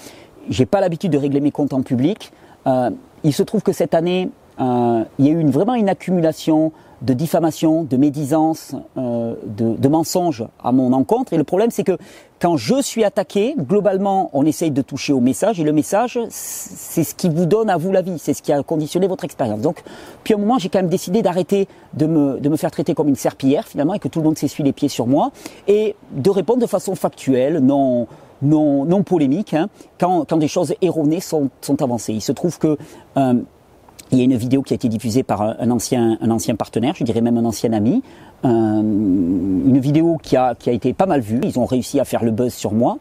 J'ai 0.48 0.66
pas 0.66 0.80
l'habitude 0.80 1.12
de 1.12 1.18
régler 1.18 1.40
mes 1.40 1.50
comptes 1.50 1.74
en 1.74 1.82
public. 1.82 2.32
Euh, 2.66 2.90
il 3.22 3.34
se 3.34 3.42
trouve 3.42 3.62
que 3.62 3.72
cette 3.72 3.94
année, 3.94 4.30
euh, 4.60 5.04
il 5.18 5.26
y 5.26 5.28
a 5.28 5.32
eu 5.32 5.46
vraiment 5.46 5.74
une 5.74 5.88
accumulation 5.88 6.72
de 7.02 7.12
diffamation, 7.12 7.84
de 7.84 7.96
médisance, 7.96 8.74
euh, 8.96 9.34
de, 9.44 9.88
mensonges 9.88 10.44
à 10.62 10.72
mon 10.72 10.92
encontre. 10.92 11.32
Et 11.32 11.36
le 11.36 11.44
problème, 11.44 11.70
c'est 11.70 11.84
que 11.84 11.96
quand 12.40 12.56
je 12.56 12.82
suis 12.82 13.04
attaqué, 13.04 13.54
globalement, 13.56 14.30
on 14.32 14.44
essaye 14.44 14.70
de 14.70 14.82
toucher 14.82 15.12
au 15.12 15.20
message. 15.20 15.60
Et 15.60 15.64
le 15.64 15.72
message, 15.72 16.18
c'est 16.28 17.04
ce 17.04 17.14
qui 17.14 17.28
vous 17.28 17.46
donne 17.46 17.70
à 17.70 17.76
vous 17.76 17.92
la 17.92 18.02
vie. 18.02 18.18
C'est 18.18 18.34
ce 18.34 18.42
qui 18.42 18.52
a 18.52 18.62
conditionné 18.62 19.06
votre 19.06 19.24
expérience. 19.24 19.60
Donc, 19.60 19.82
puis 20.24 20.34
à 20.34 20.36
un 20.36 20.40
moment, 20.40 20.58
j'ai 20.58 20.68
quand 20.68 20.80
même 20.80 20.88
décidé 20.88 21.22
d'arrêter 21.22 21.68
de 21.94 22.06
me, 22.06 22.56
faire 22.56 22.70
traiter 22.70 22.94
comme 22.94 23.08
une 23.08 23.16
serpillière, 23.16 23.66
finalement, 23.66 23.94
et 23.94 23.98
que 23.98 24.08
tout 24.08 24.18
le 24.18 24.24
monde 24.24 24.38
s'essuie 24.38 24.64
les 24.64 24.72
pieds 24.72 24.88
sur 24.88 25.06
moi. 25.06 25.30
Et 25.68 25.94
de 26.12 26.30
répondre 26.30 26.60
de 26.60 26.66
façon 26.66 26.94
factuelle, 26.94 27.58
non 27.58 28.06
non, 28.40 28.84
non 28.84 29.02
polémique, 29.02 29.52
hein, 29.52 29.68
quand, 29.98 30.32
des 30.36 30.46
choses 30.46 30.72
erronées 30.80 31.18
sont, 31.18 31.50
sont 31.60 31.82
avancées. 31.82 32.12
Il 32.12 32.20
se 32.20 32.30
trouve 32.30 32.56
que 32.60 32.78
euh, 33.16 33.34
il 34.10 34.18
y 34.18 34.20
a 34.20 34.24
une 34.24 34.36
vidéo 34.36 34.62
qui 34.62 34.74
a 34.74 34.76
été 34.76 34.88
diffusée 34.88 35.22
par 35.22 35.42
un 35.42 35.70
ancien, 35.70 36.18
un 36.20 36.30
ancien 36.30 36.54
partenaire, 36.54 36.94
je 36.96 37.04
dirais 37.04 37.20
même 37.20 37.36
un 37.36 37.44
ancien 37.44 37.72
ami, 37.72 38.02
euh, 38.44 38.48
une 38.48 39.78
vidéo 39.78 40.18
qui 40.22 40.36
a, 40.36 40.54
qui 40.54 40.70
a 40.70 40.72
été 40.72 40.92
pas 40.92 41.06
mal 41.06 41.20
vue. 41.20 41.40
Ils 41.42 41.58
ont 41.58 41.66
réussi 41.66 42.00
à 42.00 42.04
faire 42.04 42.24
le 42.24 42.30
buzz 42.30 42.54
sur 42.54 42.72
moi. 42.72 42.98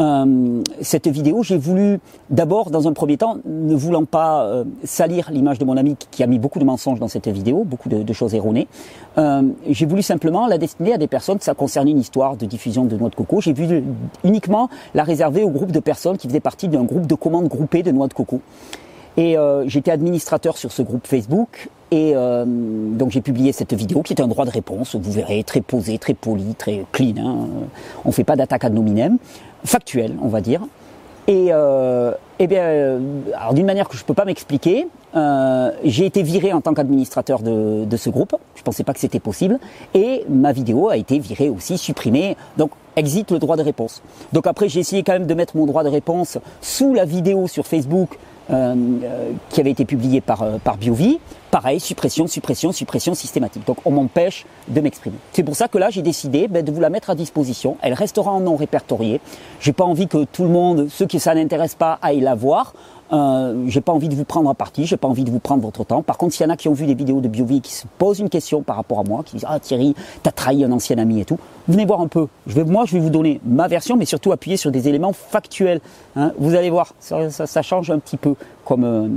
Euh, 0.00 0.62
cette 0.80 1.06
vidéo, 1.06 1.42
j'ai 1.42 1.58
voulu 1.58 2.00
d'abord, 2.30 2.70
dans 2.70 2.88
un 2.88 2.92
premier 2.92 3.18
temps, 3.18 3.36
ne 3.44 3.74
voulant 3.74 4.04
pas 4.04 4.44
euh, 4.44 4.64
salir 4.84 5.30
l'image 5.30 5.58
de 5.58 5.64
mon 5.64 5.76
ami 5.76 5.96
qui 6.10 6.22
a 6.22 6.26
mis 6.26 6.38
beaucoup 6.38 6.58
de 6.58 6.64
mensonges 6.64 6.98
dans 6.98 7.08
cette 7.08 7.28
vidéo, 7.28 7.64
beaucoup 7.64 7.88
de, 7.88 8.12
choses 8.12 8.34
erronées, 8.34 8.68
euh, 9.18 9.42
j'ai 9.68 9.86
voulu 9.86 10.02
simplement 10.02 10.46
la 10.46 10.58
destiner 10.58 10.94
à 10.94 10.98
des 10.98 11.06
personnes, 11.08 11.38
ça 11.40 11.54
concernait 11.54 11.90
une 11.90 12.00
histoire 12.00 12.36
de 12.36 12.46
diffusion 12.46 12.84
de 12.84 12.96
noix 12.96 13.10
de 13.10 13.14
coco, 13.14 13.40
j'ai 13.40 13.52
voulu 13.52 13.84
uniquement 14.24 14.70
la 14.94 15.04
réserver 15.04 15.44
au 15.44 15.50
groupe 15.50 15.72
de 15.72 15.80
personnes 15.80 16.16
qui 16.16 16.26
faisaient 16.26 16.40
partie 16.40 16.68
d'un 16.68 16.84
groupe 16.84 17.06
de 17.06 17.14
commandes 17.14 17.48
groupées 17.48 17.82
de 17.82 17.90
noix 17.90 18.08
de 18.08 18.14
coco. 18.14 18.40
Et 19.16 19.36
euh, 19.36 19.68
j'étais 19.68 19.90
administrateur 19.90 20.56
sur 20.56 20.72
ce 20.72 20.82
groupe 20.82 21.06
Facebook. 21.06 21.68
Et 21.90 22.12
euh, 22.14 22.44
donc 22.46 23.10
j'ai 23.10 23.20
publié 23.20 23.52
cette 23.52 23.74
vidéo 23.74 24.02
qui 24.02 24.14
est 24.14 24.20
un 24.22 24.28
droit 24.28 24.46
de 24.46 24.50
réponse. 24.50 24.96
Vous 24.96 25.12
verrez, 25.12 25.44
très 25.44 25.60
posé, 25.60 25.98
très 25.98 26.14
poli, 26.14 26.54
très 26.54 26.86
clean. 26.90 27.14
Hein. 27.18 27.48
On 28.04 28.08
ne 28.08 28.14
fait 28.14 28.24
pas 28.24 28.34
d'attaque 28.34 28.64
ad 28.64 28.72
nominem, 28.72 29.18
factuel, 29.64 30.16
on 30.22 30.28
va 30.28 30.40
dire. 30.40 30.62
Et, 31.28 31.48
euh, 31.50 32.12
eh 32.38 32.46
bien, 32.46 32.62
euh, 32.62 32.98
alors 33.36 33.54
d'une 33.54 33.66
manière 33.66 33.88
que 33.88 33.96
je 33.96 34.04
peux 34.04 34.14
pas 34.14 34.24
m'expliquer, 34.24 34.88
euh, 35.14 35.70
j'ai 35.84 36.06
été 36.06 36.22
viré 36.22 36.52
en 36.52 36.60
tant 36.60 36.74
qu'administrateur 36.74 37.40
de, 37.40 37.96
ce 37.96 38.10
groupe. 38.10 38.34
Je 38.54 38.62
pensais 38.62 38.84
pas 38.84 38.92
que 38.94 39.00
c'était 39.00 39.20
possible. 39.20 39.58
Et 39.94 40.24
ma 40.28 40.52
vidéo 40.52 40.88
a 40.88 40.96
été 40.96 41.18
virée 41.18 41.48
aussi, 41.48 41.78
supprimée. 41.78 42.36
Donc 42.56 42.70
exit 42.96 43.30
le 43.30 43.38
droit 43.38 43.56
de 43.56 43.62
réponse. 43.62 44.02
Donc 44.32 44.46
après, 44.46 44.68
j'ai 44.68 44.80
essayé 44.80 45.02
quand 45.02 45.12
même 45.12 45.26
de 45.26 45.34
mettre 45.34 45.56
mon 45.56 45.66
droit 45.66 45.84
de 45.84 45.88
réponse 45.88 46.38
sous 46.60 46.94
la 46.94 47.04
vidéo 47.04 47.48
sur 47.48 47.66
Facebook 47.66 48.18
euh, 48.50 48.74
euh, 49.04 49.32
qui 49.50 49.60
avait 49.60 49.70
été 49.70 49.84
publiée 49.84 50.20
par, 50.20 50.44
par 50.64 50.76
BioVie. 50.76 51.20
Pareil, 51.52 51.80
suppression, 51.80 52.26
suppression, 52.26 52.72
suppression 52.72 53.14
systématique. 53.14 53.66
Donc 53.66 53.76
on 53.84 53.90
m'empêche 53.90 54.46
de 54.68 54.80
m'exprimer. 54.80 55.16
C'est 55.32 55.42
pour 55.42 55.54
ça 55.54 55.68
que 55.68 55.76
là, 55.76 55.90
j'ai 55.90 56.00
décidé 56.00 56.48
ben, 56.48 56.64
de 56.64 56.72
vous 56.72 56.80
la 56.80 56.88
mettre 56.88 57.10
à 57.10 57.14
disposition. 57.14 57.76
Elle 57.82 57.92
restera 57.92 58.30
en 58.30 58.40
non 58.40 58.56
répertorié. 58.56 59.20
J'ai 59.60 59.74
pas 59.74 59.84
envie 59.84 60.08
que 60.08 60.24
tout 60.24 60.44
le 60.44 60.48
monde, 60.48 60.88
ceux 60.88 61.06
qui 61.06 61.20
ça 61.20 61.34
n'intéresse 61.34 61.74
pas, 61.74 61.98
aillent 62.00 62.20
la 62.20 62.34
voir. 62.34 62.72
Euh, 63.12 63.64
j'ai 63.68 63.82
pas 63.82 63.92
envie 63.92 64.08
de 64.08 64.14
vous 64.14 64.24
prendre 64.24 64.48
à 64.48 64.54
partie, 64.54 64.86
j'ai 64.86 64.96
pas 64.96 65.08
envie 65.08 65.24
de 65.24 65.30
vous 65.30 65.38
prendre 65.38 65.62
votre 65.62 65.84
temps. 65.84 66.02
Par 66.02 66.16
contre, 66.16 66.34
s'il 66.34 66.46
y 66.46 66.48
en 66.48 66.52
a 66.52 66.56
qui 66.56 66.68
ont 66.68 66.72
vu 66.72 66.86
des 66.86 66.94
vidéos 66.94 67.20
de 67.20 67.28
BioVie 67.28 67.60
qui 67.60 67.72
se 67.72 67.86
posent 67.98 68.20
une 68.20 68.30
question 68.30 68.62
par 68.62 68.76
rapport 68.76 69.00
à 69.00 69.02
moi, 69.02 69.22
qui 69.24 69.36
disent 69.36 69.46
ah 69.48 69.60
Thierry, 69.60 69.94
t'as 70.22 70.30
trahi 70.30 70.64
un 70.64 70.72
ancien 70.72 70.96
ami 70.96 71.20
et 71.20 71.24
tout, 71.24 71.38
venez 71.68 71.84
voir 71.84 72.00
un 72.00 72.08
peu. 72.08 72.28
Moi, 72.46 72.84
je 72.86 72.94
vais 72.94 73.00
vous 73.00 73.10
donner 73.10 73.40
ma 73.44 73.68
version, 73.68 73.96
mais 73.96 74.06
surtout 74.06 74.32
appuyer 74.32 74.56
sur 74.56 74.70
des 74.70 74.88
éléments 74.88 75.12
factuels. 75.12 75.80
Hein. 76.16 76.32
Vous 76.38 76.54
allez 76.54 76.70
voir, 76.70 76.94
ça, 77.00 77.62
change 77.62 77.90
un 77.90 77.98
petit 77.98 78.16
peu 78.16 78.34
comme 78.64 78.84
euh, 78.84 79.08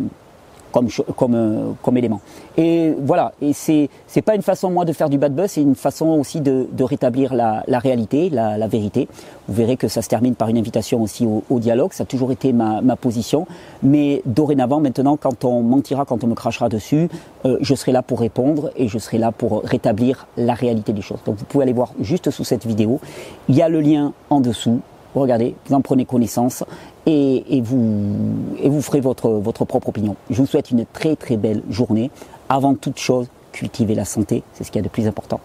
euh, 0.76 1.72
comme 1.82 1.98
élément. 1.98 2.22
Et 2.58 2.94
voilà, 3.00 3.34
et 3.42 3.54
c'est 3.54 3.90
pas 4.24 4.36
une 4.36 4.42
façon 4.42 4.70
moi 4.70 4.86
de 4.86 4.94
faire 4.94 5.10
du 5.10 5.18
bad 5.18 5.34
buzz, 5.34 5.52
c'est 5.52 5.62
une 5.62 5.76
façon 5.76 6.08
aussi 6.08 6.42
de, 6.42 6.68
rétablir 6.80 7.34
la, 7.34 7.64
réalité, 7.80 8.30
la, 8.30 8.68
vérité. 8.68 9.08
Vous 9.48 9.54
verrez 9.54 9.78
que 9.78 9.88
ça 9.88 10.02
se 10.02 10.10
termine 10.10 10.36
par 10.36 10.50
une 10.50 10.58
invitation 10.58 11.02
aussi 11.02 11.26
au, 11.26 11.60
dialogue, 11.60 11.94
ça 11.94 12.04
a 12.04 12.06
toujours 12.06 12.32
été 12.32 12.54
ma, 12.54 12.82
ma, 12.82 12.96
position. 12.96 13.48
Mais 13.84 14.22
dorénavant, 14.26 14.80
maintenant, 14.80 15.18
quand 15.18 15.46
on 15.46 15.62
mentira, 15.62 16.06
quand 16.06 16.24
on 16.24 16.28
me 16.28 16.36
crachera 16.36 16.70
dessus, 16.70 17.10
euh, 17.46 17.58
je 17.62 17.76
serai 17.76 17.92
là 17.92 18.02
pour 18.02 18.20
répondre 18.20 18.72
et 18.76 18.88
je 18.88 18.98
serai 18.98 19.18
là 19.18 19.32
pour 19.32 19.64
rétablir 19.64 20.28
la 20.38 20.54
réalité 20.54 20.94
des 20.94 21.02
choses. 21.02 21.20
Donc 21.26 21.38
vous 21.38 21.46
pouvez 21.46 21.64
aller 21.64 21.74
voir 21.74 21.94
juste 22.00 22.32
sous 22.32 22.44
cette 22.44 22.66
vidéo, 22.66 23.00
il 23.50 23.56
y 23.56 23.62
a 23.62 23.70
le 23.70 23.82
lien 23.82 24.14
en 24.30 24.40
dessous 24.40 24.82
regardez, 25.22 25.56
vous 25.68 25.76
en 25.76 25.82
prenez 25.82 26.06
connaissance 26.06 26.64
vous, 27.62 28.16
et 28.62 28.70
vous 28.70 28.82
ferez 28.82 29.00
votre, 29.02 29.30
votre 29.30 29.66
propre 29.66 29.90
opinion. 29.90 30.16
Je 30.30 30.42
vous 30.42 30.48
souhaite 30.48 30.72
une 30.72 30.86
très 30.86 31.16
très 31.16 31.38
belle 31.38 31.62
journée. 31.70 32.12
Avant 32.50 32.76
toute 32.76 33.00
chose, 33.00 33.28
cultivez 33.52 33.96
la 33.96 34.06
santé, 34.06 34.44
c'est 34.54 34.64
ce 34.64 34.72
qu'il 34.72 34.80
y 34.80 34.84
a 34.84 34.88
de 34.88 34.90
plus 34.90 35.08
important. 35.08 35.40